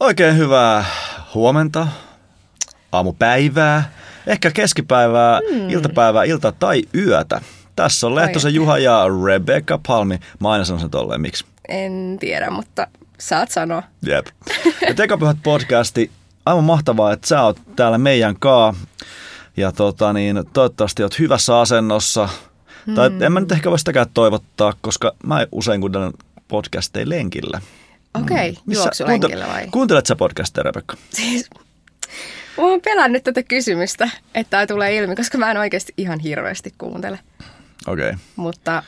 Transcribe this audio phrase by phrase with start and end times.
[0.00, 0.84] Oikein hyvää
[1.34, 1.88] huomenta,
[2.92, 3.90] aamupäivää,
[4.26, 5.70] ehkä keskipäivää, mm.
[5.70, 7.40] iltapäivää, ilta tai yötä.
[7.76, 10.18] Tässä on Lehtosen Juha ja Rebecca Palmi.
[10.40, 11.44] Mä aina sanon sen tolleen, miksi?
[11.68, 12.86] En tiedä, mutta
[13.18, 13.82] saat sanoa.
[14.06, 14.26] Jep.
[14.88, 16.10] Ja Tekopyhät podcasti,
[16.46, 18.74] aivan mahtavaa, että sä oot täällä meidän kaa.
[19.56, 22.28] Ja tota niin, toivottavasti oot hyvässä asennossa.
[22.86, 22.94] Hmm.
[22.94, 26.12] Tai en mä nyt ehkä voi sitäkään toivottaa, koska mä usein kuuntelen
[26.48, 27.60] podcasteja lenkillä.
[28.14, 28.74] Okei, okay, mm.
[28.74, 29.66] juoksulenkillä vai?
[29.70, 30.96] Kuuntelet sä podcasteja, Rebekka?
[31.10, 31.50] Siis,
[32.58, 36.74] mä oon pelännyt tätä kysymystä, että tämä tulee ilmi, koska mä en oikeasti ihan hirveästi
[36.78, 37.18] kuuntele.
[37.86, 38.08] Okei.
[38.08, 38.18] Okay.
[38.36, 38.82] Mutta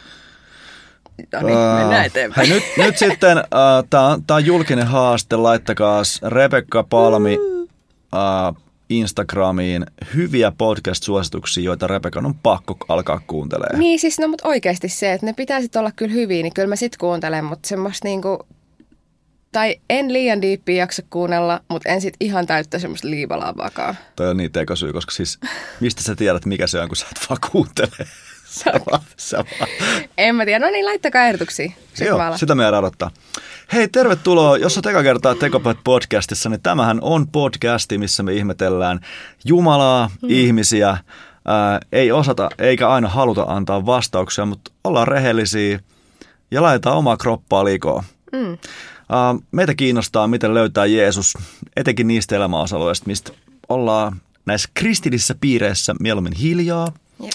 [1.32, 2.48] No niin, uh, mennään eteenpäin.
[2.48, 8.56] Hei, nyt, nyt sitten, uh, tämä on, on julkinen haaste, laittakaa Rebekka Palmi uh,
[8.88, 13.78] Instagramiin hyviä podcast-suosituksia, joita Rebekan on pakko alkaa kuuntelemaan.
[13.78, 16.76] Niin siis, no mutta oikeasti se, että ne pitäisi olla kyllä hyviä, niin kyllä mä
[16.76, 18.46] sit kuuntelen, mutta semmoista niinku
[19.52, 23.94] tai en liian diippiä jaksa kuunnella, mutta en sit ihan täyttä semmoista liivalavakaa.
[24.16, 25.38] Toi on niin tekosyy, koska siis
[25.80, 28.06] mistä sä tiedät, mikä se on, kun sä et vaan kuuntele.
[28.48, 29.48] Sama, sama.
[30.18, 30.66] En mä tiedä.
[30.66, 31.72] No niin, laittakaa ehdotuksia.
[32.00, 33.10] Joo, sitä meidän odottaa.
[33.72, 34.56] Hei, tervetuloa.
[34.56, 39.00] Jos on eka kertaa Tekopet podcastissa, niin tämähän on podcasti, missä me ihmetellään
[39.44, 40.28] Jumalaa, mm.
[40.30, 40.98] ihmisiä.
[41.44, 45.80] Ää, ei osata eikä aina haluta antaa vastauksia, mutta ollaan rehellisiä
[46.50, 48.04] ja laitetaan omaa kroppaa likoon.
[48.32, 48.52] Mm.
[48.52, 51.34] Uh, meitä kiinnostaa, miten löytää Jeesus,
[51.76, 53.32] etenkin niistä elämäosa-alueista, mistä
[53.68, 56.92] ollaan näissä kristillisissä piireissä mieluummin hiljaa.
[57.22, 57.32] Jep.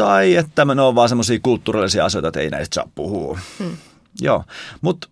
[0.00, 3.38] Tai että ne on vaan semmoisia kulttuurillisia asioita, että ei näistä saa puhua.
[3.58, 3.76] Hmm.
[4.20, 4.44] Joo,
[4.80, 5.08] mutta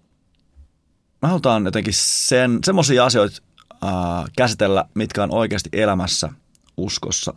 [1.22, 3.42] me halutaan jotenkin sen, semmoisia asioita
[3.84, 3.91] uh,
[4.36, 6.28] käsitellä, mitkä on oikeasti elämässä,
[6.77, 7.34] uskossa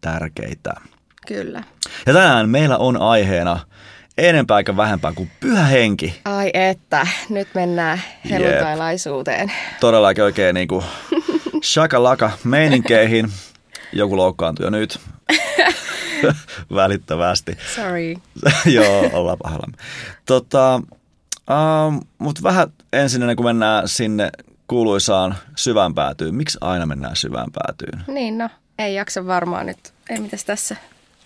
[0.00, 0.74] tärkeitä.
[1.26, 1.64] Kyllä.
[2.06, 3.60] Ja tänään meillä on aiheena–
[4.18, 6.20] enempää eikä vähempää kuin pyhä henki.
[6.24, 9.40] Ai että, nyt mennään helluntailaisuuteen.
[9.40, 9.80] Yep.
[9.80, 10.84] Todellakin oikein niin kuin
[11.72, 13.32] shakalaka meininkeihin.
[13.92, 15.00] Joku loukkaantui jo nyt.
[16.74, 17.58] Välittävästi.
[17.74, 18.14] Sorry.
[18.76, 19.66] Joo, ollaan pahalla.
[20.26, 20.82] Tota,
[21.86, 24.30] um, Mutta vähän ensin ennen kuin mennään sinne
[24.66, 26.34] kuuluisaan syvään päätyyn.
[26.34, 28.04] Miksi aina mennään syvään päätyyn?
[28.14, 28.48] Niin no,
[28.78, 29.92] ei jaksa varmaan nyt.
[30.10, 30.76] Ei mitäs tässä.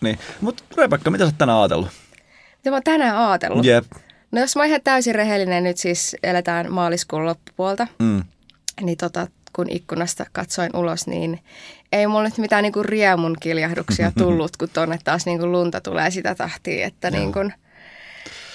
[0.01, 1.89] Niin, mutta Rebekka, mitä sä oot tänään ajatellut?
[2.57, 3.65] Mitä mä oon tänään ajatellut?
[3.65, 3.85] Jep.
[4.33, 8.25] No jos mä oon ihan täysin rehellinen, nyt siis eletään maaliskuun loppupuolta, mm.
[8.81, 11.41] niin tota, kun ikkunasta katsoin ulos, niin
[11.93, 16.35] ei mulla nyt mitään niinku riemun kiljahduksia tullut, kun tonne taas niinku lunta tulee sitä
[16.35, 17.39] tahtia, että niinku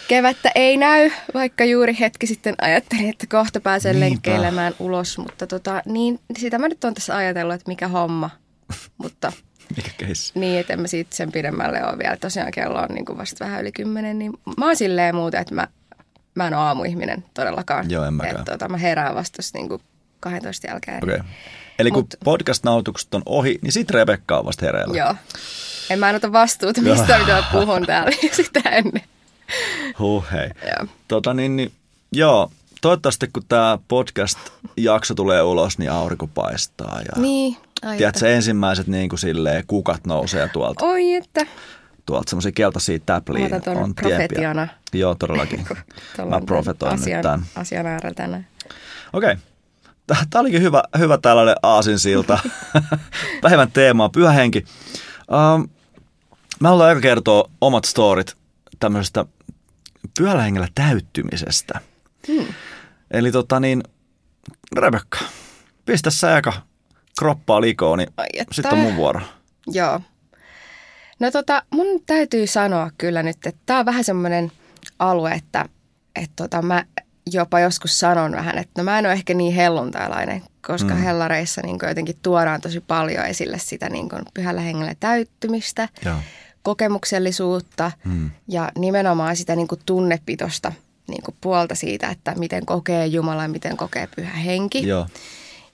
[0.08, 4.10] kevättä ei näy, vaikka juuri hetki sitten ajattelin, että kohta pääsen Niinpä.
[4.10, 8.30] lenkkeilemään ulos, mutta tota, niin sitä mä nyt on tässä ajatellut, että mikä homma,
[9.04, 9.32] mutta
[9.76, 10.40] mikä keissi?
[10.40, 12.18] Niin, että en mä siitä sen pidemmälle ole vielä.
[12.18, 15.56] Tosiaan kello on niin kuin vasta vähän yli kymmenen, niin mä oon silleen muuten, että
[15.56, 15.68] mä,
[16.36, 17.92] mä en ole aamuihminen todellakaan.
[17.92, 18.40] Joo, en mäkään.
[18.40, 19.82] Että, tota, mä herään vasta niin kuin
[20.20, 21.04] 12 jälkeen.
[21.04, 21.16] Okei.
[21.16, 21.28] Okay.
[21.80, 24.98] Eli kun Mut, podcast-nautukset on ohi, niin sit Rebekka on vasta hereillä.
[24.98, 25.16] Joo.
[25.90, 29.04] En mä ota vastuuta mistä, mitä mä puhun täällä sitä ennen.
[30.00, 30.50] Huh, hei.
[30.62, 30.88] Joo.
[31.08, 31.72] Tota niin, niin,
[32.12, 37.02] joo, toivottavasti kun tämä podcast-jakso tulee ulos, niin aurinko paistaa.
[37.02, 40.86] Ja niin, Ai Tiedätkö, ensimmäiset niin kuin silleen, kukat nousee tuolta.
[40.86, 41.46] Oi että.
[42.06, 43.50] Tuolta semmoisia keltaisia täpliä
[43.84, 44.68] on profetiana.
[44.68, 45.00] Tiepiä.
[45.02, 45.68] Joo, todellakin.
[46.30, 47.46] Mä profetoin asian, nyt tämän.
[47.56, 48.48] Asian äärellä tänään.
[49.14, 49.32] Okei.
[49.32, 49.49] Okay.
[50.30, 52.40] Tämä olikin hyvä, hyvä tällainen aasinsilta.
[53.42, 54.66] Päivän teema pyhä henki.
[55.56, 55.70] Um,
[56.60, 58.38] mä haluan aika kertoa omat storit
[58.80, 59.26] tämmöisestä
[60.18, 61.80] pyhällä hengellä täyttymisestä.
[62.28, 62.46] Hmm.
[63.12, 63.84] Eli tota niin,
[64.76, 65.20] Rebekka,
[65.86, 66.54] pistä sä aika
[67.20, 68.10] kroppaa likoon, niin
[68.52, 69.22] sitten on mun vuoro.
[69.68, 70.02] Joo.
[71.20, 74.52] No tota, mun täytyy sanoa kyllä nyt, että tämä on vähän semmoinen
[75.00, 75.66] alue, että,
[76.16, 76.84] että tota, mä
[77.34, 81.02] jopa joskus sanon vähän, että no mä en ole ehkä niin helluntailainen, koska mm.
[81.02, 86.16] hellareissa niin jotenkin tuodaan tosi paljon esille sitä niin pyhällä hengellä täyttymistä, Joo.
[86.64, 88.32] kokemuksellisuutta mm.
[88.48, 90.72] ja nimenomaan sitä niin tunnepitosta
[91.08, 94.88] niin puolta siitä, että miten kokee Jumala ja miten kokee pyhä henki.
[94.88, 95.08] Joo.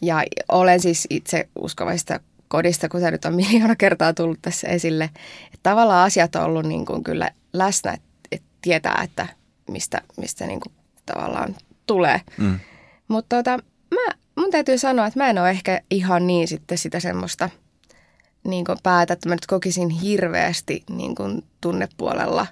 [0.02, 5.10] Ja olen siis itse uskovaista kodista, kun se nyt on miljoona kertaa tullut tässä esille.
[5.46, 9.28] Että tavallaan asiat on ollut niin kuin kyllä läsnä, että, että tietää, että
[9.70, 10.74] mistä, mistä niin kuin
[11.06, 11.56] tavallaan
[11.88, 12.22] tulee.
[12.38, 12.60] Mm.
[13.08, 13.60] Mutta tota,
[13.96, 17.50] mä, mun täytyy sanoa, että mä en ole ehkä ihan niin sitten sitä semmoista
[18.44, 21.16] niin päätä, että mä nyt kokisin hirveästi niin
[21.62, 22.48] tunnepuolella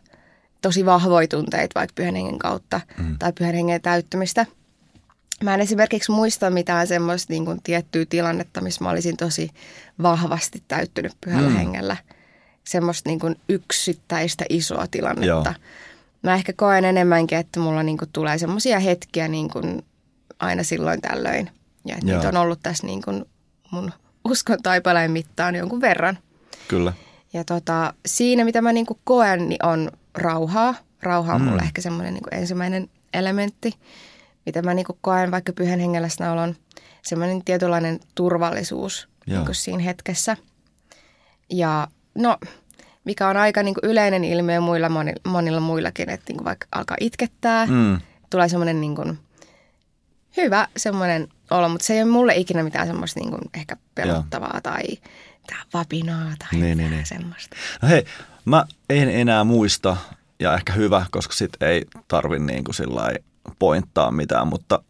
[0.61, 3.17] tosi vahvoja tunteita vaikka pyhän hengen kautta mm.
[3.19, 4.45] tai pyhän hengen täyttymistä–
[5.43, 9.49] Mä en esimerkiksi muista mitään semmoista niin kuin tiettyä tilannetta, missä mä olisin tosi
[10.01, 11.55] vahvasti täyttynyt pyhällä mm.
[11.55, 11.97] hengellä.
[12.63, 15.25] Semmoista niin kuin yksittäistä isoa tilannetta.
[15.25, 15.53] Joo.
[16.23, 19.85] Mä ehkä koen enemmänkin, että mulla niin kuin tulee semmoisia hetkiä niin kuin
[20.39, 21.49] aina silloin tällöin.
[21.85, 23.25] Ja että niitä on ollut tässä niin kuin
[23.71, 23.91] mun
[24.25, 26.17] uskon taipaleen mittaan jonkun verran.
[26.67, 26.93] Kyllä.
[27.33, 30.75] Ja tota, siinä, mitä mä niin kuin koen, niin on rauhaa.
[31.01, 31.47] Rauha on mm.
[31.47, 33.73] mulle ehkä semmoinen niin ensimmäinen elementti
[34.45, 36.07] mitä mä niin koen vaikka pyhän hengellä
[36.43, 36.55] on
[37.01, 40.37] semmoinen tietynlainen turvallisuus niin siinä hetkessä.
[41.49, 42.37] Ja no,
[43.03, 47.65] mikä on aika niin yleinen ilmiö muilla, monilla, monilla muillakin, että niin vaikka alkaa itkettää,
[47.65, 47.99] mm.
[48.29, 49.19] tulee semmoinen niin
[50.37, 54.61] hyvä semmoinen olo, mutta se ei ole mulle ikinä mitään semmoista niin ehkä pelottavaa Joo.
[54.61, 54.83] tai
[55.73, 57.05] vapinaa tai niin, niin, niin.
[57.05, 57.55] semmoista.
[57.81, 58.05] No hei,
[58.45, 59.97] mä en enää muista,
[60.39, 62.75] ja ehkä hyvä, koska sit ei tarvi niin kuin
[63.59, 64.83] pointtaa mitään, mutta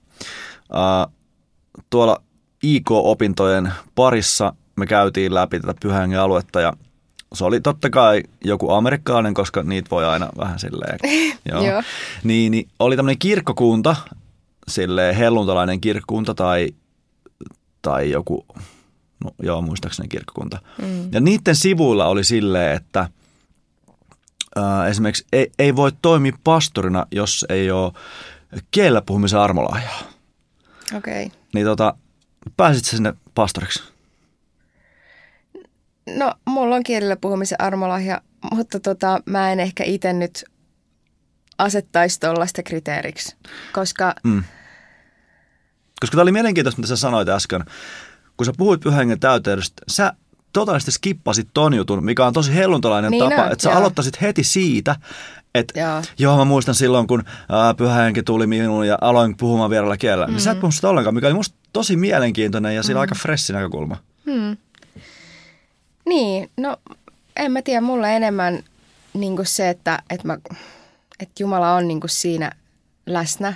[0.73, 1.07] ää,
[1.89, 2.23] tuolla
[2.63, 6.73] IK-opintojen parissa me käytiin läpi tätä pyhän aluetta ja
[7.33, 10.99] se oli totta kai joku amerikkalainen, koska niitä voi aina vähän silleen.
[11.51, 11.65] joo.
[11.65, 11.83] joo.
[12.23, 13.95] Niin, niin, oli tämmöinen kirkkokunta,
[14.67, 16.69] silleen helluntalainen kirkkokunta tai,
[17.81, 18.45] tai joku,
[19.23, 20.59] no joo muistaakseni kirkkokunta.
[20.81, 21.09] Mm.
[21.11, 23.09] Ja niiden sivuilla oli silleen, että
[24.55, 27.91] ää, esimerkiksi ei, ei voi toimia pastorina, jos ei ole
[28.71, 29.99] kielellä puhumisen armolahjaa.
[30.97, 31.25] Okei.
[31.25, 31.39] Okay.
[31.53, 31.95] Niin tota,
[32.57, 33.92] pääsit sinne pastoriksi?
[36.17, 38.21] No, mulla on kielellä puhumisen armolahja,
[38.53, 40.45] mutta tota, mä en ehkä itse nyt
[41.57, 43.35] asettaisi tuollaista kriteeriksi,
[43.73, 44.15] koska...
[44.23, 44.43] Mm.
[45.99, 47.65] Koska tämä oli mielenkiintoista, mitä sä sanoit äsken.
[48.37, 50.13] Kun sä puhuit pyhän täyteydestä, sä
[50.53, 53.79] totaalisesti skippasit ton jutun, mikä on tosi helluntalainen niin tapa, on, että sä joo.
[53.79, 54.95] aloittaisit heti siitä,
[55.55, 56.01] et, joo.
[56.19, 60.25] joo, mä muistan silloin, kun ää, pyhä henki tuli minuun ja aloin puhumaan vierellä kielellä.
[60.25, 60.31] Mm.
[60.31, 63.01] Niin sä et puhunut sitä ollenkaan, mikä oli musta tosi mielenkiintoinen ja sillä mm.
[63.01, 63.97] aika fressi näkökulma.
[64.25, 64.57] Mm.
[66.05, 66.77] Niin, no
[67.35, 68.63] en mä tiedä, mulle enemmän
[69.13, 70.37] niin se, että, että, mä,
[71.19, 72.51] että Jumala on niin siinä
[73.05, 73.53] läsnä,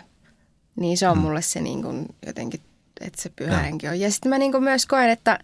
[0.76, 1.22] niin se on mm.
[1.22, 2.62] mulle se niin kuin jotenkin,
[3.02, 4.00] että se pyhä henki on.
[4.00, 5.40] Ja sitten mä niin myös koen, että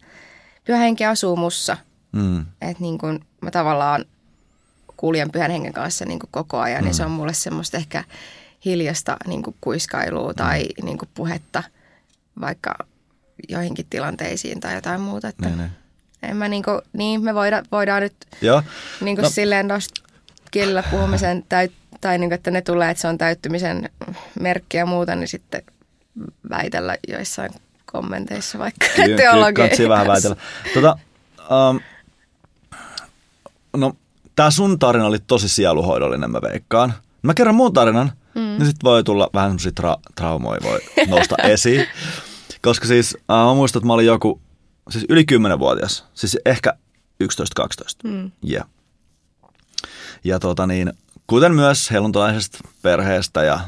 [0.65, 1.77] pyhä henki asuu mussa.
[2.11, 2.39] Mm.
[2.39, 4.05] Että niin kuin mä tavallaan
[4.97, 6.85] kuljen pyhän hengen kanssa niin koko ajan, mm.
[6.85, 8.03] niin se on mulle semmoista ehkä
[8.65, 10.85] hiljasta niin kuin kuiskailua tai mm.
[10.85, 11.63] niin kuin puhetta
[12.41, 12.75] vaikka
[13.50, 15.27] joihinkin tilanteisiin tai jotain muuta.
[15.27, 15.71] Että niin, niin.
[16.24, 18.64] En mä niin, kuin, niin me voida, voidaan nyt Joo.
[19.02, 19.30] Niin kuin no.
[19.30, 20.02] silleen tuosta
[20.52, 21.72] kielellä puhumisen täyt,
[22.02, 23.90] tai niin kuin, että ne tulee, että se on täyttymisen
[24.40, 25.64] merkki ja muuta, niin sitten
[26.50, 27.52] väitellä joissain
[27.86, 28.86] kommenteissa vaikka
[29.18, 29.70] teologiaa.
[29.70, 30.36] Kyllä, vähän väitellä.
[30.74, 30.98] Tota,
[31.70, 31.80] um,
[33.78, 33.94] no
[34.36, 36.94] tämä sun tarina oli tosi sieluhoidollinen, mä veikkaan.
[37.22, 38.42] Mä kerron muun tarinan, mm.
[38.42, 41.88] niin sitten voi tulla vähän semmoisia tra- traumoja voi nousta esiin.
[42.62, 44.42] Koska siis äh, mä muistan, että mä olin joku,
[44.89, 46.74] siis yli 10-vuotias, siis ehkä
[47.24, 47.27] 11-12.
[48.03, 48.31] Mm.
[48.50, 48.68] Yeah.
[50.24, 50.94] Ja tota niin,
[51.27, 53.59] kuten myös helluntalaisesta perheestä ja,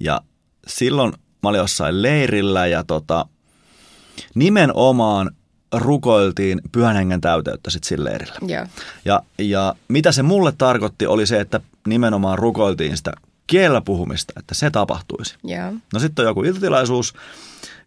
[0.00, 0.20] ja
[0.66, 1.12] silloin
[1.42, 3.26] mä olin jossain leirillä ja tota,
[4.34, 5.30] nimenomaan
[5.72, 8.34] rukoiltiin pyhän hengen täyteyttä sitten sillä leirillä.
[8.48, 8.68] Yeah.
[9.04, 13.12] Ja, ja mitä se mulle tarkoitti oli se, että nimenomaan rukoiltiin sitä
[13.46, 15.34] kielellä puhumista, että se tapahtuisi.
[15.48, 15.74] Yeah.
[15.92, 17.14] No sitten on joku iltatilaisuus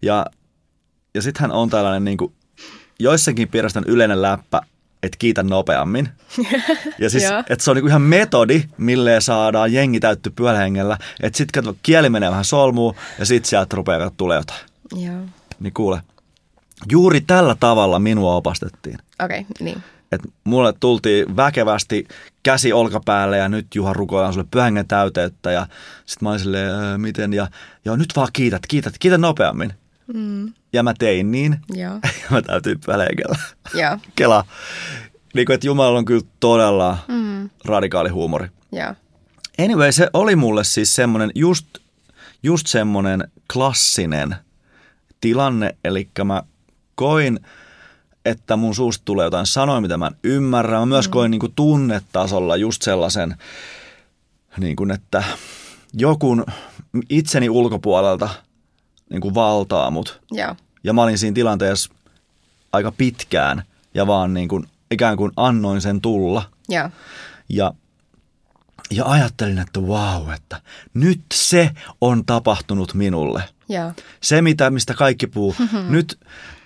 [0.02, 0.26] ja,
[1.16, 2.34] ja sittenhän on tällainen niin kuin,
[3.02, 4.62] joissakin piirrastan yleinen läppä,
[5.04, 6.10] että kiitä nopeammin.
[7.00, 10.98] Ja siis, että se on niinku ihan metodi, mille saadaan jengi täytty pyörähengellä.
[11.22, 14.60] Että sitten kieli menee vähän solmuun ja sitten sieltä rupeaa tulee jotain.
[14.96, 15.26] Joo.
[15.60, 16.02] Niin kuule,
[16.92, 18.98] Juuri tällä tavalla minua opastettiin.
[19.24, 19.84] Okei, okay, niin.
[20.12, 22.08] Et mulle tultiin väkevästi
[22.44, 25.68] käsi olkapäälle ja nyt Juha rukoillaan sulle pyhängen täyteyttä ja
[26.06, 27.48] sitten mä olin silleen, miten ja
[27.86, 29.74] joo nyt vaan kiität, kiität, kiität nopeammin.
[30.14, 30.54] Mm.
[30.74, 31.58] Ja mä tein niin.
[31.74, 31.94] Joo.
[32.22, 33.38] ja mä täytyy pelekellä.
[33.74, 33.98] Joo.
[34.16, 34.46] Kela.
[35.34, 37.50] Niin kuin, että Jumala on kyllä todella mm.
[37.66, 38.48] radikaali huumori.
[38.72, 38.94] Joo.
[39.60, 41.68] Anyway, se oli mulle siis semmoinen just,
[42.44, 44.36] just semmoinen klassinen
[45.22, 46.44] tilanne, eli mä
[46.96, 47.40] koin,
[48.26, 50.80] että mun suusta tulee jotain sanoja, mitä mä en ymmärrä.
[50.80, 51.12] Mä myös mm.
[51.12, 53.36] koin niin kuin tunnetasolla just sellaisen,
[54.58, 55.24] niin kuin, että
[55.94, 56.44] joku
[57.10, 58.30] itseni ulkopuolelta
[59.12, 60.22] niin kuin valtaa mut.
[60.32, 60.56] Ja.
[60.84, 61.94] ja mä olin siinä tilanteessa
[62.74, 63.64] aika pitkään
[63.94, 66.44] ja vaan niin kuin, ikään kuin annoin sen tulla.
[66.70, 66.90] Ja,
[67.50, 67.74] ja,
[68.92, 70.62] ja ajattelin, että wow, että
[70.94, 73.44] nyt se on tapahtunut minulle.
[73.70, 73.94] Ja.
[74.22, 75.56] Se, mitä, mistä kaikki puhuu.
[75.90, 76.20] nyt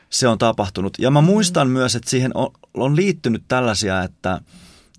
[0.10, 0.94] se on tapahtunut.
[1.00, 1.74] Ja mä muistan mm.
[1.74, 4.42] myös, että siihen on, on liittynyt tällaisia, että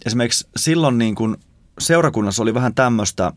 [0.07, 1.37] esimerkiksi silloin niin kuin
[1.79, 3.33] seurakunnassa oli vähän tämmöistä,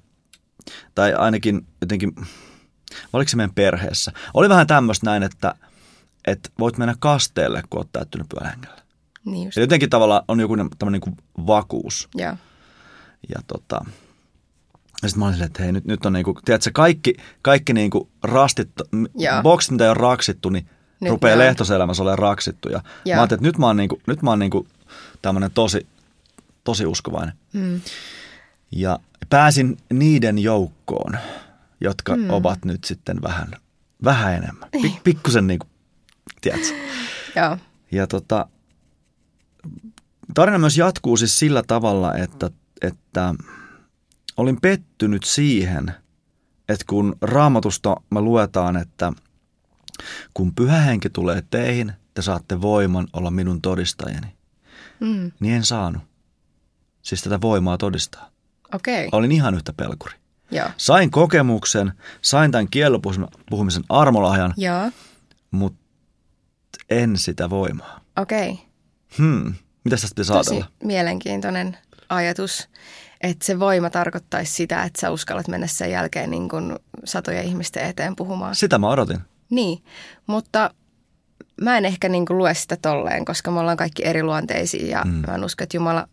[0.95, 2.13] tai ainakin jotenkin
[3.13, 4.11] vai oliko se meidän perheessä.
[4.33, 5.55] Oli vähän tämmöistä näin, että,
[6.27, 8.81] että voit mennä kasteelle, kun oot täyttynyt pyhällä hengellä.
[9.25, 9.57] Niin just.
[9.57, 11.17] Ja jotenkin tavalla on joku tämmöinen niin kuin
[11.47, 12.09] vakuus.
[12.15, 12.33] Joo.
[13.29, 13.85] Ja tota,
[15.03, 18.09] ja sitten mä olin silleen, että hei, nyt, nyt on niinku, tiedätkö, kaikki, kaikki niinku
[18.23, 18.69] rastit,
[19.15, 19.43] Joo.
[19.43, 20.69] boksit, mitä ei ole raksittu, niin
[20.99, 21.47] Nyt rupeaa ne on.
[21.47, 22.69] lehtoselämässä olemaan raksittu.
[22.69, 23.19] Ja mä Joo.
[23.19, 24.67] ajattelin, että nyt mä oon, niinku, nyt mä oon niinku
[25.21, 25.87] tämmöinen tosi,
[26.63, 27.33] tosi uskovainen.
[27.53, 27.81] Mm.
[28.71, 31.17] Ja pääsin niiden joukkoon,
[31.81, 32.29] jotka mm.
[32.29, 33.51] ovat nyt sitten vähän,
[34.03, 34.69] vähän enemmän.
[34.73, 34.81] Niin.
[34.81, 35.67] Pik, pikkusen niinku,
[36.41, 36.67] tiedätkö.
[37.35, 37.57] Joo.
[37.91, 38.47] Ja tota,
[40.33, 42.49] tarina myös jatkuu siis sillä tavalla, että,
[42.81, 43.35] että
[44.37, 45.95] olin pettynyt siihen,
[46.69, 49.13] että kun raamatusta me luetaan, että
[50.33, 54.27] kun pyhä henki tulee teihin, te saatte voiman olla minun todistajani,
[54.99, 55.31] Mm.
[55.39, 56.03] niin en saanut.
[57.01, 58.29] Siis tätä voimaa todistaa.
[58.73, 59.07] Okei.
[59.07, 59.17] Okay.
[59.17, 60.13] Olin ihan yhtä pelkuri.
[60.51, 60.69] Joo.
[60.77, 61.91] Sain kokemuksen,
[62.21, 64.91] sain tämän kiellopuhumisen armolahjan, Joo.
[65.51, 65.79] mutta
[66.89, 67.99] en sitä voimaa.
[68.17, 68.49] Okei.
[68.49, 68.63] Okay.
[69.17, 69.53] Hmm,
[69.83, 70.71] mitä tästä pitäisi Tosi ajatella?
[70.83, 71.77] mielenkiintoinen
[72.09, 72.69] ajatus,
[73.21, 76.75] että se voima tarkoittaisi sitä, että sä uskallat mennä sen jälkeen niin kuin
[77.05, 78.55] satojen ihmisten eteen puhumaan.
[78.55, 79.19] Sitä mä odotin.
[79.49, 79.83] Niin,
[80.27, 80.73] mutta
[81.61, 85.23] mä en ehkä niin kuin lue sitä tolleen, koska me ollaan kaikki eriluonteisia ja mm.
[85.27, 86.07] mä en usko, että Jumala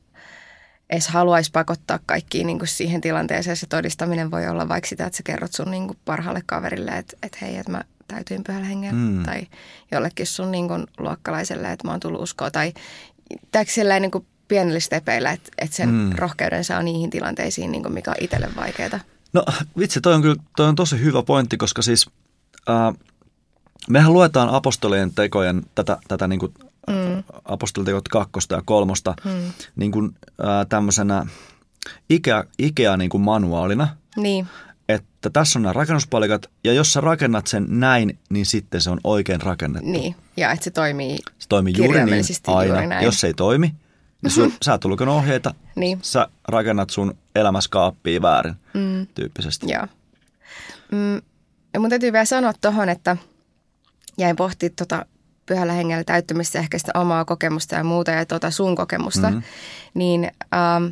[0.91, 3.57] edes haluaisi pakottaa kaikkiin niin kuin siihen tilanteeseen.
[3.57, 7.17] Se todistaminen voi olla vaikka sitä, että sä kerrot sun niin kuin parhaalle kaverille, että,
[7.23, 9.01] että hei, että mä täytyin pyhällä hengellä.
[9.01, 9.23] Mm.
[9.23, 9.47] Tai
[9.93, 12.51] jollekin sun niin kuin luokkalaiselle, että mä oon tullut uskoa.
[12.51, 12.73] Tai
[13.67, 16.13] silleen niin kuin pienellä stepeillä, että, että sen mm.
[16.13, 19.01] rohkeuden saa niihin tilanteisiin, niin kuin mikä on itselle vaikeaa.
[19.33, 19.45] No
[19.79, 22.07] vitsi, toi on kyllä toi on tosi hyvä pointti, koska siis
[22.71, 22.95] äh,
[23.91, 26.55] mehän luetaan apostolien tekojen tätä, tätä niin kuin,
[26.87, 27.23] mm.
[27.45, 29.53] apostolitekot kakkosta ja kolmosta Mm.
[29.77, 31.27] niin kuin, äh, tämmöisenä
[32.11, 34.47] Ikea, Ikea niin kuin manuaalina, Niin,
[34.89, 39.01] että tässä on nämä rakennuspalikat ja jos sä rakennat sen näin, niin sitten se on
[39.05, 39.91] oikein rakennettu.
[39.91, 40.17] niin.
[40.37, 42.73] Ja että se toimii Se toimii juuri niin aina.
[42.75, 43.05] juuri näin.
[43.05, 43.75] Jos se ei toimi,
[44.23, 45.99] niin sun, sä et lukenut ohjeita, Niin.
[46.03, 49.07] sä rakennat sun elämäskaappia väärin Mm.
[49.15, 49.67] tyyppisesti.
[49.73, 49.87] Joo.
[50.93, 51.17] Mm,
[51.75, 53.17] ja mun täytyy vielä sanoa tuohon, että
[54.19, 55.07] jäin pohtimaan tota
[55.47, 59.35] pyhällä hengellä täyttämistä, ehkä sitä omaa kokemusta ja muuta ja tota sun kokemusta, Mhm.
[59.37, 59.43] mm-hmm.
[59.95, 60.25] niin
[60.55, 60.85] ähm,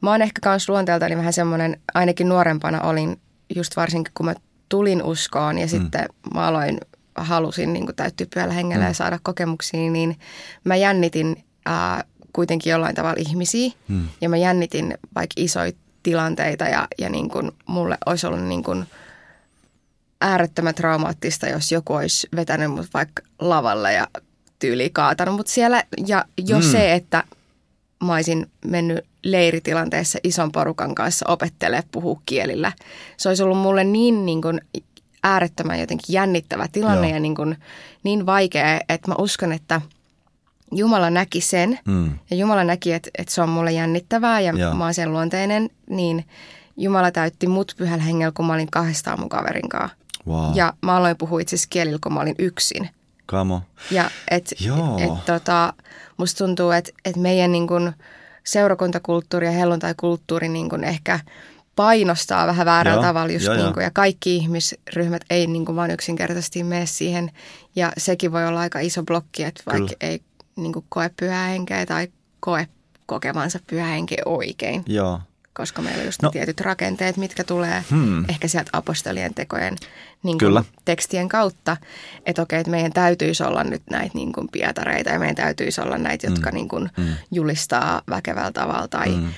[0.00, 3.20] mä oon ehkä kans luonteeltani vähän semmoinen, ainakin nuorempana olin,
[3.54, 4.34] just varsinkin kun mä
[4.68, 5.70] tulin uskoon ja mm.
[5.70, 6.80] sitten mä aloin,
[7.16, 8.88] halusin niin täyttyä pyhällä hengellä mm.
[8.90, 10.18] ja saada kokemuksia, niin
[10.64, 14.08] mä jännitin äh, kuitenkin jollain tavalla ihmisiä Mm.
[14.20, 18.86] ja mä jännitin vaikka isoja tilanteita ja, ja niin kuin mulle olisi ollut niin kuin
[20.24, 24.08] äärettömän traumaattista, jos joku olisi vetänyt mut vaikka lavalle ja
[24.58, 25.82] tyyli kaatanut mut siellä.
[26.06, 26.62] Ja jo Mm.
[26.62, 27.24] se, että
[28.04, 32.72] mä olisin mennyt leiritilanteessa ison porukan kanssa opettelee puhua kielillä.
[33.16, 34.60] Se olisi ollut mulle niin, niin kuin
[35.22, 37.14] äärettömän jotenkin jännittävä tilanne Joo.
[37.14, 37.56] ja niin, kuin,
[38.02, 39.80] niin vaikea, että mä uskon, että
[40.72, 42.18] Jumala näki sen Mm.
[42.30, 44.74] ja Jumala näki, että, että se on mulle jännittävää ja Joo.
[44.74, 46.24] mä oon sen luonteinen, niin
[46.76, 49.96] Jumala täytti mut pyhällä hengellä, kun mä olin kahdestaan mun kaverin kanssa.
[50.26, 50.52] Wow.
[50.54, 52.90] Ja mä aloin puhua itse asiassa kielillä, kun mä olin yksin.
[53.26, 53.62] Kamo.
[53.90, 54.98] Ja et, Joo.
[54.98, 55.72] et, tota,
[56.16, 57.92] musta tuntuu, että et meidän niin kun
[58.44, 61.20] seurakuntakulttuuri ja helluntaikulttuuri niin kun ehkä
[61.76, 65.76] painostaa vähän väärällä Joo, tavalla just joo, niin kun, ja kaikki ihmisryhmät ei niin kun
[65.76, 67.30] vaan yksinkertaisesti mene siihen.
[67.76, 70.12] Ja sekin voi olla aika iso blokki, että vaikka Kyllä.
[70.12, 70.20] ei
[70.56, 72.08] niin kun koe pyhää henkeä tai
[72.40, 72.68] koe
[73.06, 75.20] kokevansa pyhä henkeä oikein, Joo.
[75.54, 76.30] Koska meillä on just No.
[76.30, 78.24] tietyt rakenteet, mitkä tulee Hmm.
[78.28, 79.76] ehkä sieltä apostolien tekojen
[80.22, 80.62] niin Kyllä.
[80.62, 81.76] kuin, tekstien kautta.
[82.26, 85.98] Että okei, että meidän täytyisi olla nyt näitä niin kuin, pietareita ja meidän täytyisi olla
[85.98, 86.54] näitä, jotka Hmm.
[86.56, 87.14] niin kuin, Hmm.
[87.30, 89.28] julistaa väkevällä tavalla tai Hmm.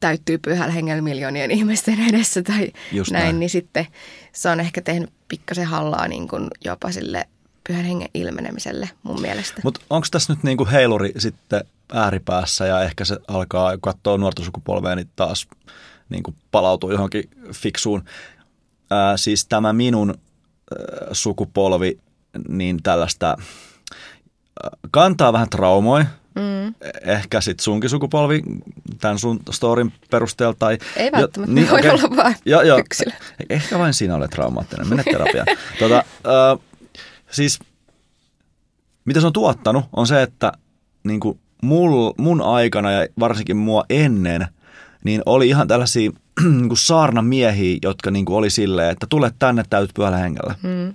[0.00, 3.40] täyttyy pyhällä hengellä miljoonien ihmisten edessä tai Just näin, näin.
[3.40, 3.86] niin sitten
[4.32, 7.28] se on ehkä tehnyt pikkasen hallaa niin kuin, jopa sille
[7.66, 9.60] pyhän hengen ilmenemiselle mun mielestä.
[9.64, 14.44] Mutta onko tässä nyt niinku heiluri sitten ääripäässä ja ehkä se alkaa, kun katsoo nuorta
[14.44, 15.46] sukupolvea, niin taas
[16.08, 18.04] niinku palautuu johonkin fiksuun.
[18.90, 21.98] Ää, siis tämä minun ää, sukupolvi,
[22.48, 26.06] niin tällaista ää, kantaa vähän traumoja.
[26.34, 26.74] Mm.
[27.02, 28.42] Ehkä sitten sunkin sukupolvi
[29.00, 30.54] tämän sun storin perusteella.
[30.58, 31.90] Tai, Ei välttämättä, niin, voi okei.
[31.90, 32.78] olla vaan Joo, joo.
[32.78, 33.12] yksilö.
[33.50, 34.88] Ehkä vain sinä olet traumaattinen.
[34.88, 35.46] Mene terapiaan.
[35.78, 36.04] tota,
[37.30, 37.58] siis
[39.04, 40.52] mitä se on tuottanut, on se, että
[41.04, 44.46] niin kuin mul, mun aikana ja varsinkin mua ennen,
[45.04, 46.10] niin oli ihan tällaisia
[46.58, 50.54] niin kuin saarnamiehiä, jotka niin kuin oli silleen, että tule tänne täyt pyhällä hengellä.
[50.62, 50.94] Mm.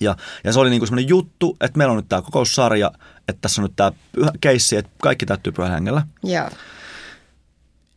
[0.00, 2.90] Ja, ja se oli niin kuin semmoinen juttu, että meillä on nyt tämä kokoussarja,
[3.28, 6.02] että tässä on nyt tämä pyhä keissi, että kaikki täyttyy pyhällä hengellä.
[6.24, 6.48] Joo.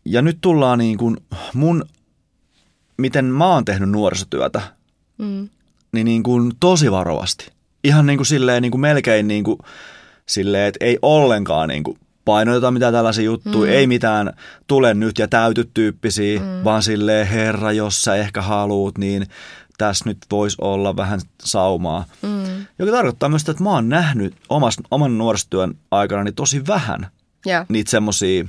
[0.05, 1.17] Ja nyt tullaan niin kuin
[1.53, 1.85] mun,
[2.97, 4.61] miten mä oon tehnyt nuorisotyötä,
[5.17, 5.49] Mm.
[5.91, 7.51] niin, niin kuin tosi varovasti.
[7.83, 9.57] Ihan niin kuin silleen niin kuin melkein niin kuin
[10.25, 13.77] silleen, että ei ollenkaan niin kuin painoita mitään tällaisia juttuja, mm.
[13.77, 14.33] ei mitään
[14.67, 16.45] tule nyt ja täyty tyyppisiä, mm.
[16.63, 19.27] vaan silleen herra, jos sä ehkä haluut, niin
[19.77, 22.05] tässä nyt voisi olla vähän saumaa.
[22.21, 22.65] Mm.
[22.79, 27.07] Joka tarkoittaa myös sitä, että mä oon nähnyt omas, oman nuorisotyön aikana niin tosi vähän
[27.47, 27.65] yeah.
[27.69, 28.45] niitä semmosia,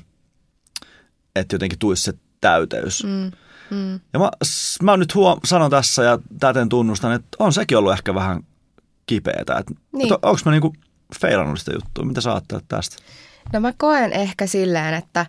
[1.36, 3.04] että jotenkin tuisi se täyteys.
[3.04, 3.32] Mm.
[3.70, 4.00] Mm.
[4.12, 4.30] Ja mä,
[4.82, 8.42] mä nyt huom- sanon tässä ja täten tunnustan, että on sekin ollut ehkä vähän
[9.06, 9.58] kipeätä.
[9.58, 10.02] Että, niin.
[10.02, 10.72] että onko mä niinku
[11.20, 12.04] feilannut sitä juttua?
[12.04, 12.96] Mitä sä ajattelet tästä?
[13.52, 15.26] No mä koen ehkä silleen, että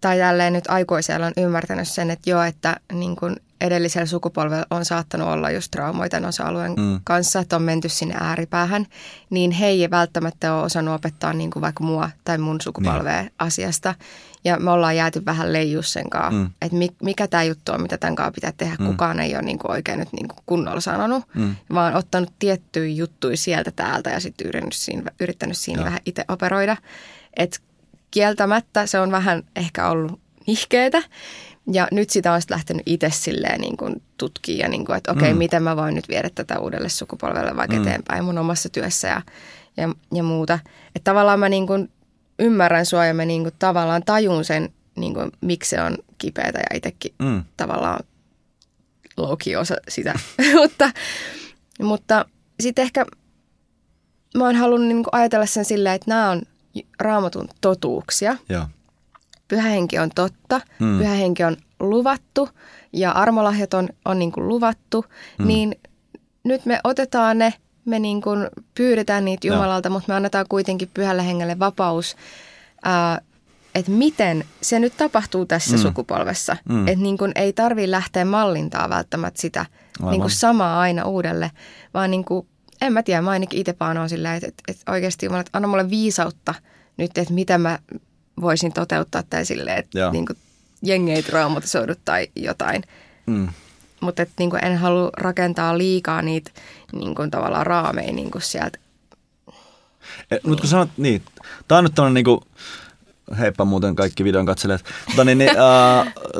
[0.00, 4.84] tai jälleen nyt aikuisella on ymmärtänyt sen, että joo, että niin kuin edellisellä sukupolvella on
[4.84, 7.00] saattanut olla just traumoita osa-alueen mm.
[7.04, 8.86] kanssa, että on menty sinne ääripäähän,
[9.30, 13.32] niin he ei välttämättä ole osannut opettaa niin kuin vaikka mua tai mun sukupolvea niin.
[13.38, 13.94] asiasta.
[14.44, 16.50] Ja me ollaan jääty vähän leijus sen kanssa, mm.
[16.62, 18.76] että mikä tämä juttu on, mitä tämän kanssa pitää tehdä.
[18.78, 18.86] Mm.
[18.86, 21.56] Kukaan ei ole niin kuin oikein nyt niin kuin kunnolla sanonut, mm.
[21.74, 26.76] vaan ottanut tiettyjä juttuja sieltä täältä ja sitten yrittänyt siinä, yrittänyt siinä vähän itse operoida.
[27.36, 27.58] Että
[28.10, 31.02] kieltämättä se on vähän ehkä ollut nihkeetä.
[31.72, 35.32] Ja nyt sitä on lähtenyt itse silleen niin kuin tutkia, niin kuin, että okei, okay,
[35.32, 35.38] mm.
[35.38, 37.82] miten mä voin nyt viedä tätä uudelle sukupolvelle vaikka mm.
[37.82, 39.22] eteenpäin mun omassa työssä ja,
[39.76, 40.58] ja, ja muuta.
[40.96, 41.90] Että tavallaan mä niin kuin
[42.38, 46.58] ymmärrän sua ja mä niin kuin tavallaan tajun sen, niin kuin, miksi se on kipeätä
[46.58, 47.44] ja itsekin mm.
[47.56, 48.04] tavallaan
[49.16, 50.18] louki osa sitä.
[50.60, 50.90] mutta
[51.82, 52.24] mutta
[52.60, 53.06] sitten ehkä
[54.36, 56.42] mä oon halunnut niin kuin ajatella sen silleen, että nämä on
[57.00, 58.36] raamatun totuuksia.
[58.48, 58.64] Joo.
[59.48, 60.98] Pyhä henki on totta, mm.
[60.98, 62.48] pyhä henki on luvattu
[62.92, 65.04] ja armolahjat on, on niin kuin luvattu,
[65.38, 65.46] mm.
[65.46, 65.76] niin
[66.44, 69.92] nyt me otetaan ne, me niin kuin pyydetään niitä Jumalalta, Joo.
[69.92, 72.16] mutta me annetaan kuitenkin pyhälle hengelle vapaus,
[72.84, 73.20] ää,
[73.74, 75.82] että miten se nyt tapahtuu tässä mm.
[75.82, 76.56] sukupolvessa.
[76.68, 76.88] Mm.
[76.88, 79.66] Että niin kuin ei tarvi lähteä mallintaa välttämättä sitä
[80.10, 81.50] niin kuin samaa aina uudelle,
[81.94, 82.46] vaan niin kuin
[82.80, 85.50] en mä tiedä, mä ainakin itse vaan on silleen, että, että, että oikeasti Jumala, että
[85.52, 86.54] anna mulle viisautta
[86.96, 87.78] nyt, että mitä mä
[88.40, 90.36] voisin toteuttaa tai silleen, että niin kuin,
[90.82, 92.82] jengi ei traumatisoidu tai jotain.
[93.26, 93.48] Mm.
[94.00, 96.50] Mutta niin en halua rakentaa liikaa niitä
[96.92, 98.78] niin kuin, tavallaan raameja niin kuin sieltä.
[100.30, 101.22] Et, mutta kun sanot, niin,
[101.68, 102.40] tämä on nyt tämmöinen niin kuin,
[103.38, 105.50] heippa muuten kaikki videon katselijat, mutta niin, niin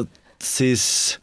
[0.01, 0.07] uh,
[0.45, 1.19] siis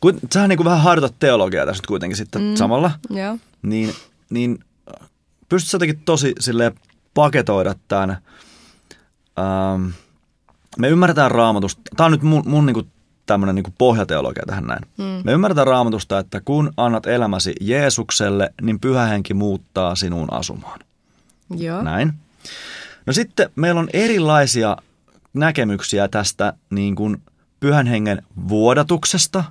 [0.00, 2.90] kun, sähän niin kuin vähän harjoitat teologiaa tässä kuitenkin sitten mm, samalla.
[3.10, 3.94] Joo niin,
[4.30, 4.58] niin
[5.48, 6.72] pystytkö jotenkin tosi sille
[7.14, 8.10] paketoida tämän,
[9.38, 9.86] ähm,
[10.78, 12.82] me ymmärretään raamatusta, tämä on nyt mun, mun niinku
[13.26, 14.82] tämmöinen niinku pohjateologia tähän näin.
[14.96, 15.22] Mm.
[15.24, 20.80] Me ymmärretään raamatusta, että kun annat elämäsi Jeesukselle, niin pyhä henki muuttaa sinuun asumaan.
[21.56, 21.82] Joo.
[21.82, 22.12] Näin.
[23.06, 24.76] No sitten meillä on erilaisia
[25.34, 27.22] näkemyksiä tästä niin kuin
[27.60, 29.44] pyhän hengen vuodatuksesta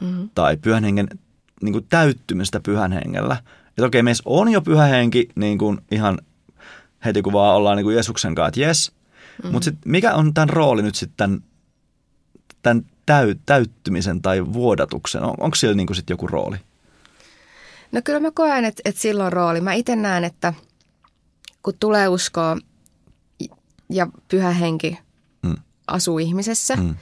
[0.00, 0.28] mm-hmm.
[0.34, 1.08] tai pyhän hengen
[1.62, 3.36] niin kuin täyttymistä pyhän hengellä.
[3.68, 6.18] Että okei, meissä on jo pyhä henki niin kuin ihan
[7.04, 8.92] heti kun vaan ollaan niin kuin Jeesuksen kanssa, että jes.
[8.92, 9.52] Mm-hmm.
[9.52, 11.40] Mutta sitten mikä on tämän rooli nyt sitten
[12.62, 15.22] tämän täy, täyttymisen tai vuodatuksen?
[15.22, 16.56] On, onko siellä niin kuin sit joku rooli?
[17.92, 19.60] No kyllä mä koen, että, että sillä on rooli.
[19.60, 20.54] Mä itse näen, että
[21.62, 22.56] kun tulee uskoa
[23.88, 24.98] ja pyhä henki
[25.42, 25.56] mm.
[25.86, 26.94] asuu ihmisessä, mm.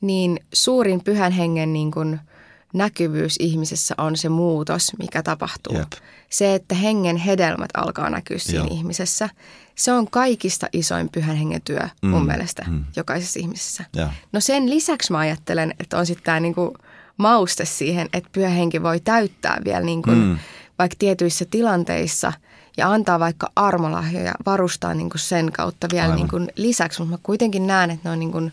[0.00, 2.20] niin suurin pyhän hengen niin kuin–
[2.74, 5.78] näkyvyys ihmisessä on se muutos, mikä tapahtuu.
[5.78, 5.92] Jep.
[6.30, 8.74] Se, että hengen hedelmät alkaa näkyä siinä Joo.
[8.74, 9.28] ihmisessä,
[9.74, 12.08] se on kaikista isoin pyhän hengen työ mm.
[12.08, 12.84] mun mielestä mm.
[12.96, 13.84] jokaisessa ihmisessä.
[13.96, 14.10] Ja.
[14.32, 16.76] No sen lisäksi mä ajattelen, että on sitten tämä niinku
[17.16, 20.38] mauste siihen, että pyhä henki voi täyttää vielä niinku mm.
[20.78, 22.32] vaikka tietyissä tilanteissa
[22.76, 27.00] ja antaa vaikka armolahjoja, varustaa niinku sen kautta vielä niinku lisäksi.
[27.00, 28.50] Mutta mä kuitenkin näen, että ne on niinku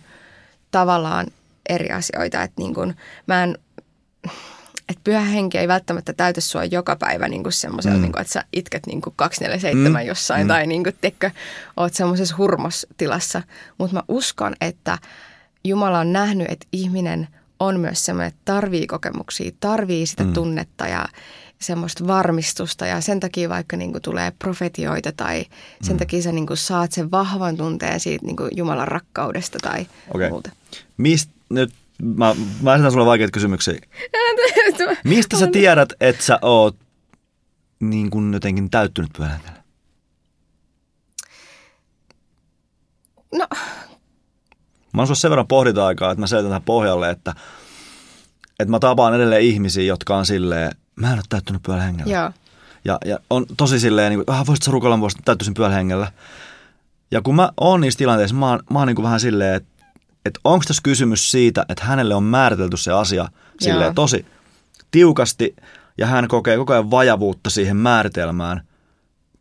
[0.71, 1.28] tavallaan
[1.69, 2.43] eri asioita.
[2.43, 2.93] Että niinku,
[3.28, 3.58] mä en
[4.90, 8.02] että pyhä henki ei välttämättä täytä sua joka päivä niin kuin semmoisella, mm.
[8.02, 10.08] niin kuin, että sä itket niin kuin 247 mm.
[10.08, 10.48] jossain mm.
[10.48, 11.32] tai niin kuin, tekkö,
[11.78, 13.44] oot semmoisessa hurmostilassa.
[13.78, 14.98] Mutta mä uskon, että
[15.64, 17.28] Jumala on nähnyt, että ihminen
[17.60, 20.34] on myös semmoinen, että tarvii kokemuksia, tarvii sitä mm.
[20.34, 21.06] tunnetta ja
[21.60, 25.46] semmoista varmistusta ja sen takia vaikka niin kuin tulee profetioita tai
[25.82, 26.00] sen mm.
[26.00, 30.30] takia sä niin kuin saat sen vahvan tunteen siitä niin kuin Jumalan rakkaudesta tai okay.
[30.30, 30.52] muuta.
[30.98, 33.79] Mist, nyt Mä, mä esitän sulle vaikeita kysymyksiä.
[35.03, 36.75] Mistä sä tiedät, että sä oot
[37.79, 39.63] niin kuin jotenkin täyttynyt pyörällä?
[43.34, 43.47] No.
[44.93, 47.36] Mä oon sen verran pohdita aikaa, että mä selitän tähän pohjalle, että,
[48.60, 52.13] että mä tapaan edelleen ihmisiä, jotka on silleen, mä en ole täyttynyt pyörällä hengellä.
[52.13, 52.32] Joo.
[52.86, 56.12] Ja, ja on tosi silleen, niin kuin, ah, voisit sä rukoilla, mä täyttyisin pyörällä hengellä.
[57.12, 59.73] Ja kun mä oon niissä tilanteissa, mä oon, mä oon niin kuin vähän silleen, että
[60.26, 63.28] että onko tässä kysymys siitä, että hänelle on määritelty se asia
[63.60, 64.26] silleen tosi
[64.92, 65.56] tiukasti
[65.98, 68.62] ja hän kokee koko ajan vajavuutta siihen määritelmään.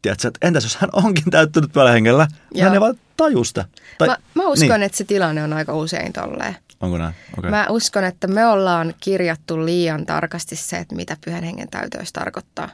[0.02, 2.64] Tiedätkö, että entäs jos hän onkin täyttynyt pyörähengellä, Joo.
[2.64, 3.64] hän ei vaan taju sitä.
[3.98, 4.82] Tai, Mä, mä uskon, niin.
[4.82, 6.56] että se tilanne on aika usein tolleen.
[6.80, 7.14] Onko näin?
[7.38, 7.50] Okay.
[7.50, 12.68] Mä uskon, että me ollaan kirjattu liian tarkasti se, että mitä pyhän hengen täytöys tarkoittaa.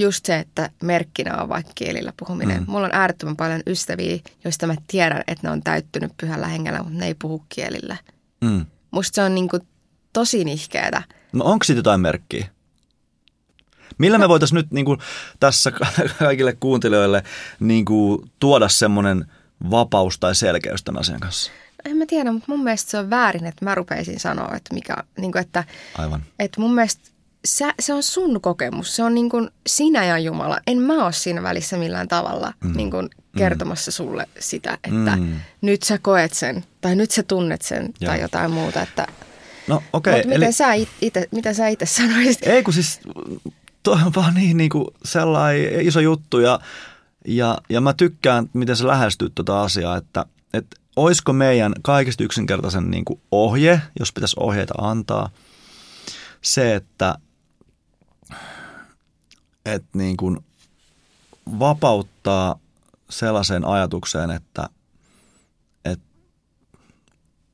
[0.00, 2.58] Just se, että merkkinä on vaikka kielillä puhuminen.
[2.58, 2.64] Mm.
[2.68, 6.98] Mulla on äärettömän paljon ystäviä, joista mä tiedän, että ne on täyttynyt pyhällä hengellä, mutta
[6.98, 7.96] ne ei puhu kielillä.
[8.40, 8.66] Mm.
[8.90, 9.58] Musta se on niinku
[10.12, 11.02] tosi nihkeetä.
[11.32, 12.48] No onko siitä jotain merkkiä?
[13.98, 14.98] Millä me voitaisiin nyt niin kuin,
[15.40, 15.72] tässä
[16.18, 17.22] kaikille kuuntelijoille
[17.60, 19.26] niin kuin, tuoda semmoinen
[19.70, 21.52] vapaus tai selkeys tämän asian kanssa?
[21.84, 24.96] En mä tiedä, mutta mun mielestä se on väärin, että mä rupeisin sanoa, että, mikä,
[25.18, 25.64] niin kuin, että,
[25.98, 26.22] Aivan.
[26.38, 27.10] että mun mielestä
[27.44, 28.96] sä, se on sun kokemus.
[28.96, 30.60] Se on niin kuin sinä ja Jumala.
[30.66, 32.72] En mä ole siinä välissä millään tavalla mm.
[32.76, 35.22] niin kuin kertomassa sulle sitä, että Mm.
[35.22, 35.40] mm.
[35.60, 38.10] nyt sä koet sen tai nyt sä tunnet sen Joo.
[38.12, 38.82] tai jotain muuta.
[38.82, 39.06] Että,
[39.68, 40.20] No okei.
[40.20, 42.46] okay, miten, sä it, ite, mitä sä itse sanoisit?
[42.46, 43.00] Ei kun siis,
[43.82, 46.60] toi on vaan niin, niin kuin sellainen iso juttu ja,
[47.26, 52.90] ja, ja mä tykkään, miten se lähestyy tuota asiaa, että, että olisiko meidän kaikista yksinkertaisen
[52.90, 55.30] niin kuin ohje, jos pitäisi ohjeita antaa,
[56.42, 57.14] se, että,
[59.66, 60.38] että niin kuin
[61.58, 62.58] vapauttaa
[63.10, 64.68] sellaiseen ajatukseen, että,
[65.84, 66.06] että